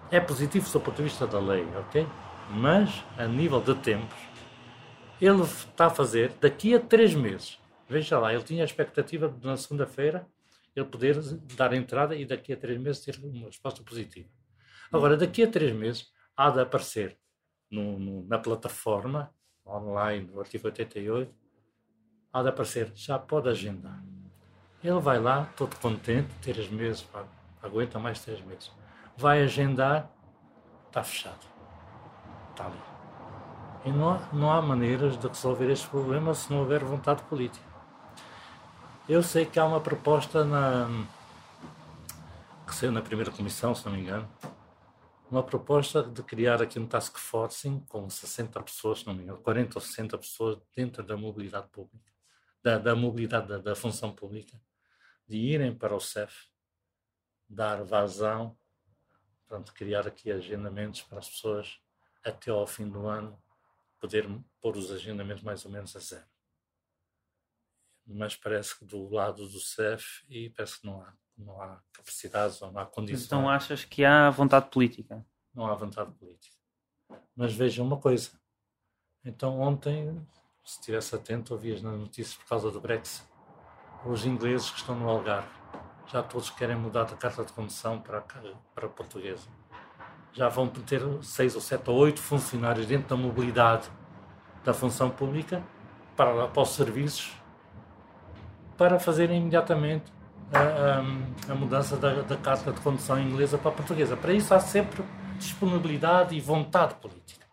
É 0.10 0.20
positivo 0.20 0.68
do 0.68 0.80
ponto 0.80 0.98
de 0.98 1.04
vista 1.04 1.28
da 1.28 1.40
lei, 1.40 1.68
ok? 1.80 2.08
Mas 2.50 3.04
a 3.18 3.26
nível 3.26 3.62
de 3.62 3.76
tempos, 3.76 4.18
ele 5.22 5.44
está 5.44 5.86
a 5.86 5.90
fazer 5.92 6.34
daqui 6.42 6.74
a 6.74 6.80
três 6.80 7.14
meses. 7.14 7.60
Veja 7.88 8.19
lá, 8.19 8.34
ele 8.34 8.43
tinha 8.43 8.63
a 8.63 8.65
expectativa 8.65 9.30
de 9.30 9.45
na 9.45 9.56
segunda-feira 9.56 10.28
ele 10.76 10.86
poder 10.86 11.19
dar 11.56 11.73
entrada 11.73 12.15
e 12.15 12.26
daqui 12.26 12.54
a 12.54 12.58
três 12.58 12.80
meses 12.80 13.04
ter 13.04 13.17
uma 13.23 13.47
resposta 13.47 13.82
positiva. 13.84 14.30
Agora, 14.91 15.17
daqui 15.17 15.43
a 15.43 15.50
três 15.50 15.73
meses, 15.76 16.12
há 16.36 16.50
de 16.50 16.62
aparecer 16.62 17.17
no, 17.71 17.97
no, 17.97 18.28
na 18.28 18.38
plataforma 18.38 19.34
online 19.65 20.28
do 20.28 20.39
artigo 20.39 20.67
88, 20.67 21.34
há 22.32 22.43
de 22.43 22.50
aparecer, 22.50 22.91
já 22.93 23.17
pode 23.17 23.50
agendar. 23.50 24.04
Ele 24.84 25.00
vai 25.00 25.19
lá, 25.19 25.45
todo 25.58 25.76
contente, 25.78 26.30
três 26.41 26.69
meses, 26.69 27.02
pá, 27.02 27.26
aguenta 27.62 27.97
mais 27.97 28.23
três 28.23 28.39
meses. 28.41 28.71
Vai 29.17 29.41
agendar, 29.41 30.12
está 30.88 31.04
fechado. 31.04 31.45
Está 32.52 32.67
ali. 32.67 32.80
E 33.86 33.91
não 33.91 34.19
não 34.32 34.52
há 34.52 34.62
maneiras 34.62 35.17
de 35.17 35.28
resolver 35.28 35.69
este 35.71 35.88
problema 35.88 36.34
se 36.34 36.52
não 36.52 36.60
houver 36.60 36.84
vontade 36.84 37.23
política. 37.23 37.77
Eu 39.10 39.24
sei 39.24 39.46
que 39.46 39.58
há 39.58 39.63
uma 39.63 39.80
proposta 39.80 40.43
na, 40.43 40.86
que 42.67 42.76
saiu 42.76 42.91
na 42.91 43.02
primeira 43.02 43.32
comissão, 43.32 43.74
se 43.74 43.86
não 43.86 43.93
me 43.93 44.02
engano, 44.02 44.30
uma 45.32 45.41
proposta 45.41 46.04
de 46.04 46.22
criar 46.24 46.62
aqui 46.62 46.78
um 46.78 46.86
task 46.86 47.17
force 47.17 47.82
com 47.88 48.10
60 48.10 48.62
pessoas, 48.63 49.06
não 49.06 49.13
me 49.13 49.24
engano, 49.24 49.39
40 49.39 49.78
ou 49.78 49.82
60 49.82 50.17
pessoas 50.17 50.60
dentro 50.76 51.04
da 51.04 51.15
mobilidade 51.15 51.70
pública, 51.70 52.12
da, 52.62 52.78
da 52.78 52.96
mobilidade 52.98 53.48
da, 53.48 53.60
da, 53.60 53.76
função 53.78 54.13
pública, 54.13 54.60
de 55.26 55.38
irem 55.38 55.74
para 55.74 55.96
o 55.96 56.02
CEF, 56.02 56.50
dar 57.48 57.86
vazão, 57.86 58.58
pronto, 59.48 59.74
criar 59.74 60.06
aqui 60.06 60.30
agendamentos 60.30 61.02
para 61.04 61.20
as 61.20 61.30
pessoas 61.30 61.80
até 62.26 62.52
ao 62.52 62.67
fim 62.67 62.89
do 62.89 63.08
ano 63.08 63.41
poder 64.02 64.28
pôr 64.60 64.76
os 64.76 64.91
agendamentos 64.91 65.43
mais 65.43 65.63
ou 65.63 65.72
menos 65.72 65.96
a 65.96 66.00
zero 66.00 66.37
mas 68.08 68.36
parece 68.36 68.78
que 68.78 68.86
do 68.86 69.10
lado 69.10 69.48
do 69.48 69.60
CEF 69.60 70.26
e 70.30 70.50
parece 70.50 70.80
que 70.80 70.88
não 70.88 71.02
há, 71.02 71.13
não 71.38 71.62
há 71.62 71.82
capacidades 71.91 72.62
ou 72.62 72.72
não 72.72 72.80
há 72.80 72.86
condições. 72.86 73.26
Então 73.26 73.50
achas 73.50 73.84
que 73.84 74.06
há 74.06 74.30
vontade 74.30 74.70
política? 74.70 75.26
Não 75.54 75.67
há 75.67 75.76
vontade 75.76 76.12
política. 76.13 76.56
Mas 77.36 77.54
vejam 77.54 77.86
uma 77.86 77.98
coisa. 77.98 78.32
Então 79.26 79.60
ontem, 79.60 80.26
se 80.63 80.80
estivesse 80.80 81.15
atento, 81.15 81.54
ouvias 81.54 81.82
nas 81.82 82.00
notícias 82.00 82.36
por 82.36 82.48
causa 82.48 82.72
do 82.72 82.80
Brexit, 82.80 83.28
os 84.06 84.26
ingleses 84.26 84.70
que 84.70 84.78
estão 84.78 84.96
no 84.96 85.10
Algarve, 85.10 85.50
já 86.08 86.24
todos 86.24 86.50
querem 86.50 86.78
mudar 86.78 87.04
da 87.04 87.17
carta 87.17 87.43
de 87.43 87.52
condução 87.52 88.00
para, 88.00 88.22
para 88.22 88.86
a 88.86 88.89
portuguesa. 88.89 89.50
Já 90.32 90.48
vão 90.48 90.70
ter 90.70 91.02
seis 91.24 91.56
ou 91.56 91.62
sete 91.62 91.89
ou 91.89 91.98
oito 91.98 92.22
funcionários 92.22 92.86
dentro 92.86 93.10
da 93.10 93.17
mobilidade 93.17 93.89
da 94.63 94.74
função 94.74 95.10
pública 95.10 95.62
para, 96.15 96.48
para 96.48 96.62
os 96.62 96.70
serviços 96.70 97.34
para 98.78 99.00
fazer 99.00 99.32
imediatamente 99.32 100.06
a, 100.54 101.50
a, 101.50 101.52
a 101.52 101.56
mudança 101.56 101.98
da, 101.98 102.22
da, 102.22 102.38
carta 102.38 102.72
de 102.72 102.80
condução 102.82 103.20
inglesa 103.20 103.58
para 103.58 103.72
a 103.72 103.74
portuguesa. 103.74 104.16
Para 104.16 104.34
isso 104.34 104.54
há 104.54 104.60
sempre 104.60 105.04
disponibilidade 105.38 106.36
e 106.36 106.40
vontade 106.40 106.96
política. 106.96 107.46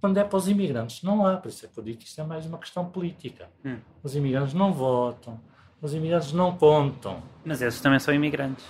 Quando 0.00 0.18
é 0.18 0.24
para 0.24 0.36
os 0.36 0.48
imigrantes, 0.48 1.02
não 1.02 1.26
há. 1.26 1.36
Por 1.36 1.48
isso 1.48 1.64
é 1.64 1.68
que 1.68 1.78
eu 1.78 1.84
digo 1.84 1.98
que 1.98 2.06
isto 2.06 2.20
é 2.20 2.24
mais 2.24 2.46
uma 2.46 2.58
questão 2.58 2.84
política. 2.84 3.48
Hum. 3.64 3.78
Os 4.02 4.14
imigrantes 4.14 4.54
não 4.54 4.72
votam, 4.72 5.40
os 5.80 5.94
imigrantes 5.94 6.32
não 6.32 6.56
contam. 6.56 7.22
Mas 7.44 7.60
esses 7.62 7.80
também 7.80 7.98
são 7.98 8.12
imigrantes. 8.14 8.64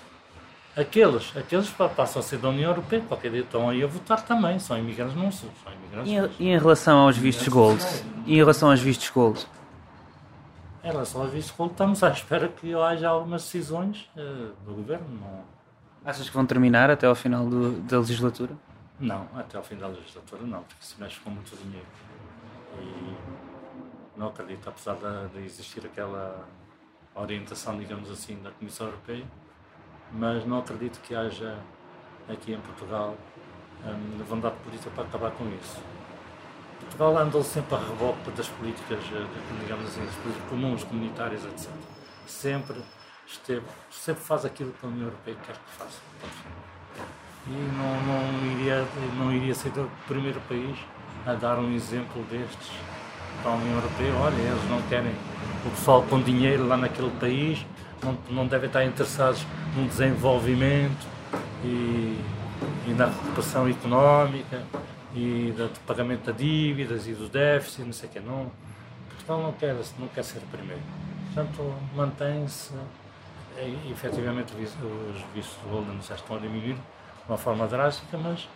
Aqueles, 0.76 1.36
aqueles 1.36 1.68
passam 1.70 2.18
a 2.18 2.22
ser 2.22 2.38
da 2.38 2.48
União 2.48 2.70
Europeia, 2.70 3.00
qualquer 3.06 3.30
dia 3.30 3.42
estão 3.42 3.68
aí 3.68 3.82
a 3.82 3.86
votar 3.86 4.24
também. 4.24 4.58
São 4.58 4.76
imigrantes, 4.76 5.14
não 5.14 5.30
são, 5.30 5.48
são 5.62 5.72
imigrantes. 5.72 6.36
E, 6.38 6.44
e 6.44 6.48
em 6.48 6.58
relação 6.58 6.98
aos 6.98 7.16
vistos 7.16 7.46
gold? 7.46 7.84
E 8.26 8.34
em 8.34 8.36
relação 8.36 8.70
aos 8.70 8.80
vistos 8.80 9.08
gold? 9.10 9.46
Em 10.84 10.88
relação 10.88 11.22
ao 11.22 11.28
gold, 11.28 11.38
estamos 11.38 12.02
à 12.02 12.10
espera 12.10 12.46
que 12.46 12.74
haja 12.74 13.08
algumas 13.08 13.42
decisões 13.42 14.10
uh, 14.14 14.52
do 14.66 14.74
governo. 14.74 15.06
Não... 15.18 15.42
Achas 16.04 16.28
que 16.28 16.34
vão 16.34 16.44
terminar 16.44 16.90
até 16.90 17.06
ao 17.06 17.14
final 17.14 17.46
do, 17.46 17.80
da 17.80 18.00
legislatura? 18.00 18.52
Não, 19.00 19.26
até 19.34 19.56
ao 19.56 19.64
final 19.64 19.90
da 19.90 19.96
legislatura 19.96 20.42
não, 20.42 20.62
porque 20.62 20.84
se 20.84 21.00
mexe 21.00 21.18
com 21.20 21.30
muito 21.30 21.56
dinheiro. 21.56 21.86
E 22.78 23.16
não 24.14 24.26
acredito, 24.28 24.68
apesar 24.68 24.96
de, 24.96 25.28
de 25.38 25.46
existir 25.46 25.86
aquela 25.86 26.46
orientação, 27.14 27.78
digamos 27.78 28.10
assim, 28.10 28.36
da 28.42 28.50
Comissão 28.50 28.88
Europeia, 28.88 29.24
mas 30.12 30.44
não 30.44 30.58
acredito 30.58 31.00
que 31.00 31.14
haja 31.14 31.56
aqui 32.28 32.52
em 32.52 32.60
Portugal 32.60 33.16
um, 33.86 34.22
vontade 34.24 34.56
política 34.56 34.90
para 34.90 35.04
acabar 35.04 35.30
com 35.30 35.48
isso. 35.48 35.80
Portugal 36.80 37.18
andou 37.18 37.42
sempre 37.42 37.74
a 37.74 37.78
reboque 37.78 38.30
das 38.36 38.48
políticas, 38.48 38.98
eh, 39.12 39.26
digamos 39.60 39.86
assim, 39.86 40.04
das 40.04 40.14
políticas 40.16 40.48
comuns, 40.48 40.84
comunitárias, 40.84 41.44
etc. 41.44 41.70
Sempre 42.26 42.76
esteve, 43.26 43.64
sempre 43.90 44.22
faz 44.22 44.44
aquilo 44.44 44.72
que 44.72 44.86
a 44.86 44.88
União 44.88 45.06
Europeia 45.06 45.36
quer 45.44 45.54
que 45.54 45.70
faça. 45.78 46.00
E 47.46 47.50
não, 47.50 48.00
não, 48.06 48.52
iria, 48.52 48.86
não 49.18 49.32
iria 49.32 49.54
ser 49.54 49.68
o 49.78 49.90
primeiro 50.06 50.40
país 50.42 50.78
a 51.26 51.34
dar 51.34 51.58
um 51.58 51.74
exemplo 51.74 52.22
destes 52.30 52.70
para 53.42 53.52
a 53.52 53.54
União 53.54 53.74
Europeia. 53.74 54.14
Olha, 54.14 54.34
eles 54.34 54.70
não 54.70 54.80
querem 54.82 55.12
o 55.66 55.70
pessoal 55.70 56.02
com 56.02 56.22
dinheiro 56.22 56.66
lá 56.66 56.76
naquele 56.76 57.10
país, 57.18 57.66
não, 58.02 58.16
não 58.30 58.46
devem 58.46 58.66
estar 58.66 58.84
interessados 58.84 59.46
no 59.76 59.86
desenvolvimento 59.86 61.06
e, 61.64 62.18
e 62.86 62.94
na 62.96 63.06
recuperação 63.06 63.68
económica 63.68 64.62
e 65.14 65.52
do 65.52 65.68
pagamento 65.86 66.32
de 66.32 66.44
dívidas 66.44 67.06
e 67.06 67.12
do 67.12 67.28
déficit, 67.28 67.84
não 67.84 67.92
sei 67.92 68.08
o 68.08 68.12
que. 68.12 68.20
Não, 68.20 68.50
Portugal 69.08 69.42
não 69.42 69.52
quer, 69.52 69.76
não 69.98 70.08
quer 70.08 70.24
ser 70.24 70.40
primeiro. 70.50 70.82
Portanto, 71.32 71.74
mantém-se, 71.94 72.74
e, 73.56 73.92
efetivamente 73.92 74.52
os 74.54 75.22
vistos 75.32 75.56
de 75.62 75.68
Golden 75.68 76.00
já 76.02 76.16
estão 76.16 76.36
a 76.36 76.38
diminuir 76.40 76.74
de 76.74 77.28
uma 77.28 77.38
forma 77.38 77.66
drástica, 77.66 78.18
mas 78.18 78.48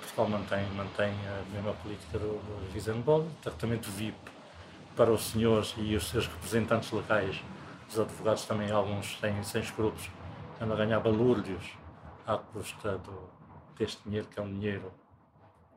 Portugal 0.00 0.28
mantém, 0.28 0.66
mantém 0.74 1.12
a 1.26 1.54
mesma 1.54 1.72
política 1.74 2.18
do, 2.18 2.38
do 2.38 2.72
Visa 2.72 2.92
Gold, 2.92 3.28
tratamento 3.42 3.90
VIP 3.90 4.16
para 4.94 5.10
os 5.10 5.30
senhores 5.30 5.74
e 5.78 5.96
os 5.96 6.08
seus 6.08 6.26
representantes 6.26 6.92
legais, 6.92 7.42
os 7.90 7.98
advogados 7.98 8.44
também, 8.44 8.70
alguns 8.70 9.16
têm 9.16 9.42
sem 9.42 9.60
escrúpulos, 9.60 10.08
andam 10.60 10.76
a 10.76 10.78
ganhar 10.78 11.00
balúrdios 11.00 11.72
à 12.26 12.36
custa 12.36 12.98
do, 12.98 13.28
deste 13.78 14.00
dinheiro, 14.04 14.28
que 14.28 14.38
é 14.38 14.42
um 14.42 14.52
dinheiro 14.52 14.92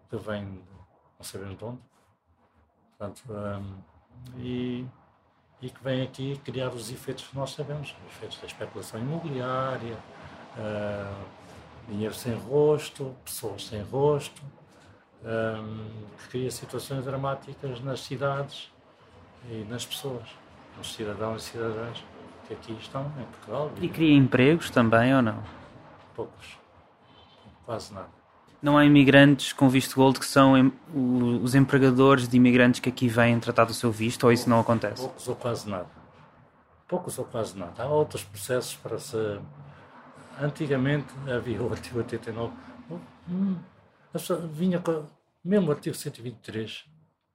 que 0.09 0.17
vem 0.17 0.45
de 0.45 0.77
não 1.17 1.23
sabemos 1.23 1.57
de 1.57 1.65
onde, 1.65 1.79
portanto, 2.97 3.23
um, 3.29 3.81
e, 4.37 4.85
e 5.61 5.69
que 5.69 5.83
vem 5.83 6.03
aqui 6.03 6.39
criar 6.45 6.69
os 6.69 6.91
efeitos 6.91 7.25
que 7.27 7.35
nós 7.35 7.51
sabemos, 7.51 7.95
os 8.05 8.13
efeitos 8.13 8.39
da 8.39 8.45
especulação 8.45 8.99
imobiliária, 8.99 9.97
uh, 10.57 11.37
Dinheiro 11.87 12.13
sem 12.13 12.35
rosto, 12.35 13.15
pessoas 13.23 13.65
sem 13.65 13.81
rosto, 13.81 14.41
um, 15.23 15.89
que 16.17 16.27
cria 16.29 16.51
situações 16.51 17.05
dramáticas 17.05 17.79
nas 17.79 18.01
cidades 18.01 18.69
e 19.49 19.65
nas 19.69 19.85
pessoas, 19.85 20.27
nos 20.77 20.93
cidadãos 20.93 21.43
e 21.47 21.51
cidadãs 21.51 22.03
que 22.45 22.53
aqui 22.53 22.73
estão 22.73 23.05
em 23.17 23.23
Portugal. 23.23 23.71
E 23.81 23.87
cria 23.87 24.15
empregos 24.15 24.69
também 24.69 25.15
ou 25.15 25.21
não? 25.21 25.41
Poucos, 26.13 26.57
quase 27.65 27.93
nada. 27.93 28.16
Não 28.61 28.77
há 28.77 28.85
imigrantes 28.85 29.53
com 29.53 29.69
visto 29.69 29.95
gold 29.95 30.19
que 30.19 30.25
são 30.25 30.71
os 31.43 31.53
empregadores 31.53 32.27
de 32.27 32.37
imigrantes 32.37 32.79
que 32.79 32.89
aqui 32.89 33.07
vêm 33.07 33.39
tratar 33.39 33.65
do 33.65 33.73
seu 33.73 33.91
visto 33.91 34.23
ou 34.23 34.31
isso 34.31 34.49
não 34.49 34.59
acontece? 34.59 35.01
Poucos 35.01 35.27
ou 35.27 35.35
quase 35.35 35.69
nada. 35.69 35.87
Poucos 36.87 37.19
ou 37.19 37.25
quase 37.25 37.57
nada. 37.57 37.83
Há 37.83 37.87
outros 37.87 38.23
processos 38.23 38.75
para 38.75 38.97
se. 38.97 39.17
Antigamente 40.41 41.07
havia 41.29 41.61
o 41.61 41.71
artigo 41.71 41.99
89. 41.99 42.53
Hum, 43.29 43.57
vinha 44.53 44.79
com. 44.79 45.05
Mesmo 45.43 45.69
o 45.69 45.71
artigo 45.71 45.95
123, 45.95 46.85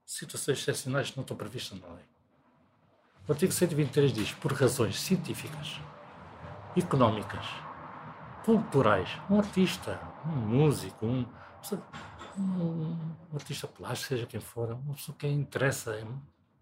situações 0.04 0.58
excepcionais 0.58 1.10
que 1.10 1.16
não 1.16 1.22
estão 1.22 1.36
previstas 1.36 1.80
na 1.80 1.86
lei. 1.88 2.04
O 3.26 3.32
artigo 3.32 3.52
123 3.52 4.12
diz, 4.12 4.32
por 4.32 4.52
razões 4.52 5.00
científicas, 5.00 5.80
económicas, 6.76 7.46
culturais, 8.44 9.08
um 9.30 9.38
artista, 9.38 9.98
um 10.26 10.36
músico, 10.36 11.06
um, 11.06 11.26
um, 12.38 12.42
um 12.42 13.34
artista 13.34 13.66
plástico, 13.66 14.08
seja 14.08 14.26
quem 14.26 14.40
for, 14.40 14.72
uma 14.72 14.94
pessoa 14.94 15.16
que 15.18 15.26
interessa 15.26 15.98
em 15.98 16.06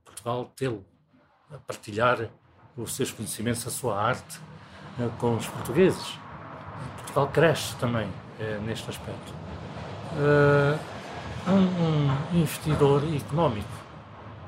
Portugal 0.05 0.51
tê-lo, 0.57 0.85
a 1.53 1.59
partilhar 1.59 2.31
os 2.77 2.95
seus 2.95 3.11
conhecimentos, 3.11 3.67
a 3.67 3.71
sua 3.71 4.01
arte 4.01 4.41
eh, 4.99 5.11
com 5.19 5.37
os 5.37 5.47
portugueses. 5.47 6.19
Portugal 6.97 7.29
cresce 7.29 7.77
também 7.77 8.09
é, 8.39 8.59
neste 8.59 8.89
aspecto. 8.89 9.33
Uh, 10.13 10.79
um, 11.51 12.37
um 12.37 12.41
investidor 12.41 13.03
económico 13.15 13.69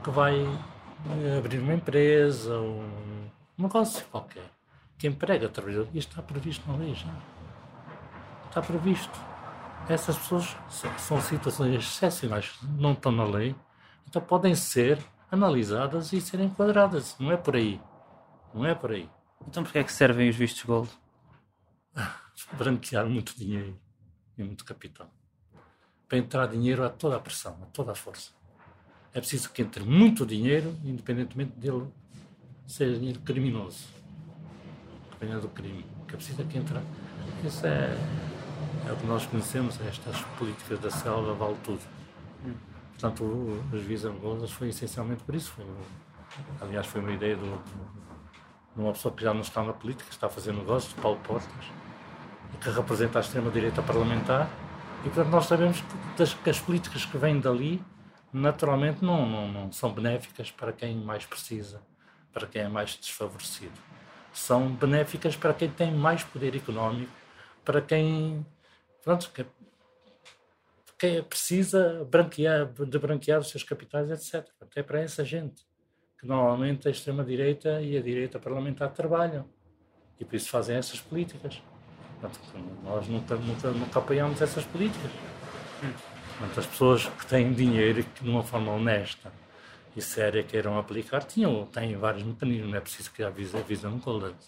que 0.02 0.10
vai 0.10 0.46
abrir 1.38 1.58
uma 1.58 1.74
empresa, 1.74 2.58
um 2.58 3.28
negócio 3.58 4.04
qualquer, 4.06 4.50
que 4.98 5.06
emprega 5.06 5.48
trabalhadores, 5.48 5.90
isto 5.94 6.10
está 6.10 6.22
previsto 6.22 6.70
na 6.70 6.76
lei 6.76 6.94
já. 6.94 7.12
Está 8.52 8.60
previsto. 8.60 9.18
Essas 9.88 10.18
pessoas 10.18 10.54
são 10.98 11.18
situações 11.22 11.74
excepcionais, 11.74 12.52
não 12.78 12.92
estão 12.92 13.10
na 13.10 13.24
lei, 13.24 13.56
então 14.06 14.20
podem 14.20 14.54
ser 14.54 15.02
analisadas 15.30 16.12
e 16.12 16.20
serem 16.20 16.48
enquadradas. 16.48 17.16
Não 17.18 17.32
é 17.32 17.36
por 17.38 17.56
aí. 17.56 17.80
Não 18.52 18.66
é 18.66 18.74
por 18.74 18.90
aí. 18.90 19.08
Então 19.48 19.62
porquê 19.62 19.78
é 19.78 19.82
que 19.82 19.90
servem 19.90 20.28
os 20.28 20.36
vistos 20.36 20.64
gold? 20.64 20.90
Branquear 22.52 23.06
muito 23.06 23.34
dinheiro 23.34 23.80
e 24.36 24.44
muito 24.44 24.66
capital. 24.66 25.10
Para 26.06 26.18
entrar 26.18 26.46
dinheiro 26.46 26.84
a 26.84 26.90
toda 26.90 27.16
a 27.16 27.20
pressão, 27.20 27.56
a 27.62 27.66
toda 27.72 27.92
a 27.92 27.94
força. 27.94 28.32
É 29.14 29.18
preciso 29.18 29.50
que 29.50 29.62
entre 29.62 29.82
muito 29.82 30.26
dinheiro, 30.26 30.76
independentemente 30.84 31.52
dele 31.52 31.90
ser 32.66 32.98
dinheiro 32.98 33.20
criminoso. 33.20 33.86
Dependendo 35.12 35.40
do 35.40 35.48
crime. 35.48 35.86
Que 36.06 36.12
é 36.12 36.16
preciso 36.18 36.44
que 36.44 36.58
entre. 36.58 36.78
Isso 37.42 37.66
é, 37.66 37.96
é 38.88 38.92
o 38.92 38.96
que 38.96 39.06
nós 39.06 39.26
conhecemos, 39.26 39.80
estas 39.86 40.20
políticas 40.38 40.78
da 40.78 40.90
selva, 40.90 41.34
vale 41.34 41.56
tudo. 41.64 41.80
Portanto, 42.92 43.24
os 43.72 43.82
Visa 43.82 44.10
Golas 44.10 44.50
foi 44.50 44.68
essencialmente 44.68 45.22
por 45.24 45.34
isso. 45.34 45.52
Foi, 45.52 45.64
aliás, 46.60 46.86
foi 46.86 47.00
uma 47.00 47.12
ideia 47.12 47.36
do, 47.36 47.62
de 48.74 48.80
uma 48.80 48.92
pessoa 48.92 49.14
que 49.14 49.22
já 49.22 49.34
não 49.34 49.40
está 49.40 49.62
na 49.62 49.72
política, 49.72 50.10
está 50.10 50.26
a 50.26 50.30
fazer 50.30 50.52
negócios, 50.52 50.92
Paulo 50.94 51.18
Portas, 51.20 51.66
que 52.60 52.70
representa 52.70 53.18
a 53.18 53.20
extrema-direita 53.20 53.82
parlamentar. 53.82 54.48
E, 55.00 55.08
portanto, 55.08 55.28
nós 55.28 55.46
sabemos 55.46 55.80
que, 55.80 56.16
das, 56.16 56.34
que 56.34 56.50
as 56.50 56.60
políticas 56.60 57.04
que 57.04 57.18
vêm 57.18 57.40
dali 57.40 57.82
naturalmente 58.32 59.04
não, 59.04 59.26
não, 59.26 59.48
não 59.48 59.72
são 59.72 59.92
benéficas 59.92 60.50
para 60.50 60.72
quem 60.72 60.96
mais 60.96 61.26
precisa, 61.26 61.82
para 62.32 62.46
quem 62.46 62.62
é 62.62 62.68
mais 62.68 62.96
desfavorecido. 62.96 63.78
São 64.32 64.68
benéficas 64.68 65.36
para 65.36 65.52
quem 65.52 65.68
tem 65.68 65.92
mais 65.92 66.24
poder 66.24 66.56
económico, 66.56 67.12
para 67.64 67.82
quem, 67.82 68.46
pronto, 69.02 69.30
que, 69.30 69.44
quem 70.98 71.22
precisa 71.24 72.04
branquear, 72.04 72.72
de 72.72 72.98
branquear 72.98 73.40
os 73.40 73.48
seus 73.48 73.64
capitais, 73.64 74.08
etc. 74.10 74.48
É 74.76 74.82
para 74.82 75.00
essa 75.00 75.24
gente 75.24 75.66
que 76.16 76.24
normalmente 76.24 76.86
a 76.86 76.90
extrema-direita 76.92 77.82
e 77.82 77.96
a 77.96 78.00
direita 78.00 78.38
parlamentar 78.38 78.92
trabalham 78.92 79.48
e 80.20 80.24
por 80.24 80.36
isso 80.36 80.48
fazem 80.48 80.76
essas 80.76 81.00
políticas. 81.00 81.60
Nós 82.84 83.08
nunca, 83.08 83.34
nunca, 83.34 83.70
nunca 83.72 83.98
apoiamos 83.98 84.40
essas 84.40 84.64
políticas. 84.64 85.10
As 86.56 86.66
pessoas 86.66 87.06
que 87.06 87.26
têm 87.26 87.52
dinheiro 87.52 87.98
e 87.98 88.04
que 88.04 88.22
de 88.22 88.30
uma 88.30 88.44
forma 88.44 88.70
honesta 88.70 89.32
e 89.96 90.00
séria 90.00 90.44
queiram 90.44 90.78
aplicar, 90.78 91.24
tinham, 91.24 91.66
têm 91.66 91.96
vários 91.96 92.22
mecanismos, 92.22 92.70
não 92.70 92.78
é 92.78 92.80
preciso 92.80 93.10
que 93.10 93.24
avise, 93.24 93.56
avise 93.56 93.84
um 93.88 93.98
colante. 93.98 94.46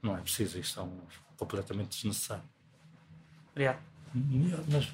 Não 0.00 0.16
é 0.16 0.20
preciso, 0.20 0.60
isto 0.60 0.74
são 0.74 1.02
completamente 1.36 1.96
desnecessário. 1.96 2.44
Obrigado. 3.58 3.82
Mas, 4.70 4.92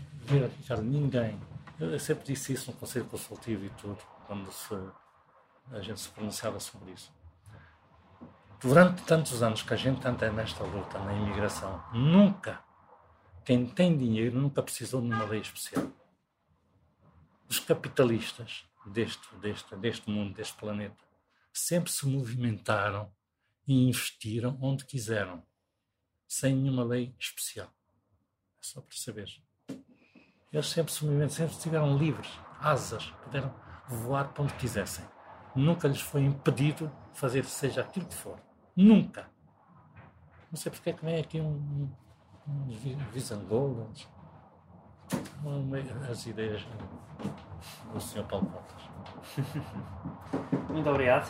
Ricardo, 0.58 0.82
ninguém, 0.82 1.38
eu 1.78 2.00
sempre 2.00 2.24
disse 2.24 2.54
isso 2.54 2.70
no 2.70 2.76
Conselho 2.78 3.04
Consultivo 3.04 3.66
e 3.66 3.70
tudo, 3.70 3.98
quando 4.26 4.50
se, 4.50 4.74
a 5.70 5.80
gente 5.82 6.00
se 6.00 6.08
pronunciava 6.08 6.58
sobre 6.58 6.92
isso. 6.92 7.12
Durante 8.58 9.02
tantos 9.02 9.42
anos 9.42 9.60
que 9.60 9.74
a 9.74 9.76
gente 9.76 10.06
anda 10.08 10.32
nesta 10.32 10.64
luta 10.64 10.98
na 10.98 11.12
imigração, 11.12 11.84
nunca 11.92 12.64
quem 13.44 13.66
tem 13.66 13.96
dinheiro 13.98 14.40
nunca 14.40 14.62
precisou 14.62 15.02
de 15.02 15.08
uma 15.08 15.24
lei 15.24 15.42
especial. 15.42 15.86
Os 17.46 17.58
capitalistas 17.58 18.64
deste, 18.86 19.36
deste, 19.36 19.76
deste 19.76 20.10
mundo, 20.10 20.34
deste 20.34 20.56
planeta, 20.56 21.04
sempre 21.52 21.92
se 21.92 22.06
movimentaram 22.06 23.12
e 23.66 23.88
investiram 23.88 24.58
onde 24.62 24.86
quiseram, 24.86 25.46
sem 26.26 26.56
nenhuma 26.56 26.82
lei 26.82 27.14
especial. 27.18 27.70
Só 28.64 28.80
para 28.80 28.96
saber. 28.96 29.28
Eles 30.50 30.66
sempre 30.70 30.90
sempre 31.28 31.52
estiveram 31.52 31.98
livres, 31.98 32.30
asas, 32.58 33.10
puderam 33.22 33.54
voar 33.86 34.32
para 34.32 34.44
onde 34.44 34.54
quisessem. 34.54 35.04
Nunca 35.54 35.86
lhes 35.86 36.00
foi 36.00 36.22
impedido 36.22 36.90
fazer 37.12 37.44
seja 37.44 37.82
aquilo 37.82 38.06
que 38.06 38.14
for. 38.14 38.40
Nunca. 38.74 39.28
Não 40.50 40.56
sei 40.56 40.72
porque 40.72 40.88
é 40.88 40.92
que 40.94 41.04
vem 41.04 41.20
aqui 41.20 41.42
um, 41.42 41.90
Visangolas, 43.12 44.08
as 46.10 46.24
ideias 46.24 46.66
do 47.92 48.00
Sr. 48.00 48.24
Paulo 48.24 48.46
Portas. 48.46 48.82
Muito 50.70 50.88
obrigado. 50.88 51.28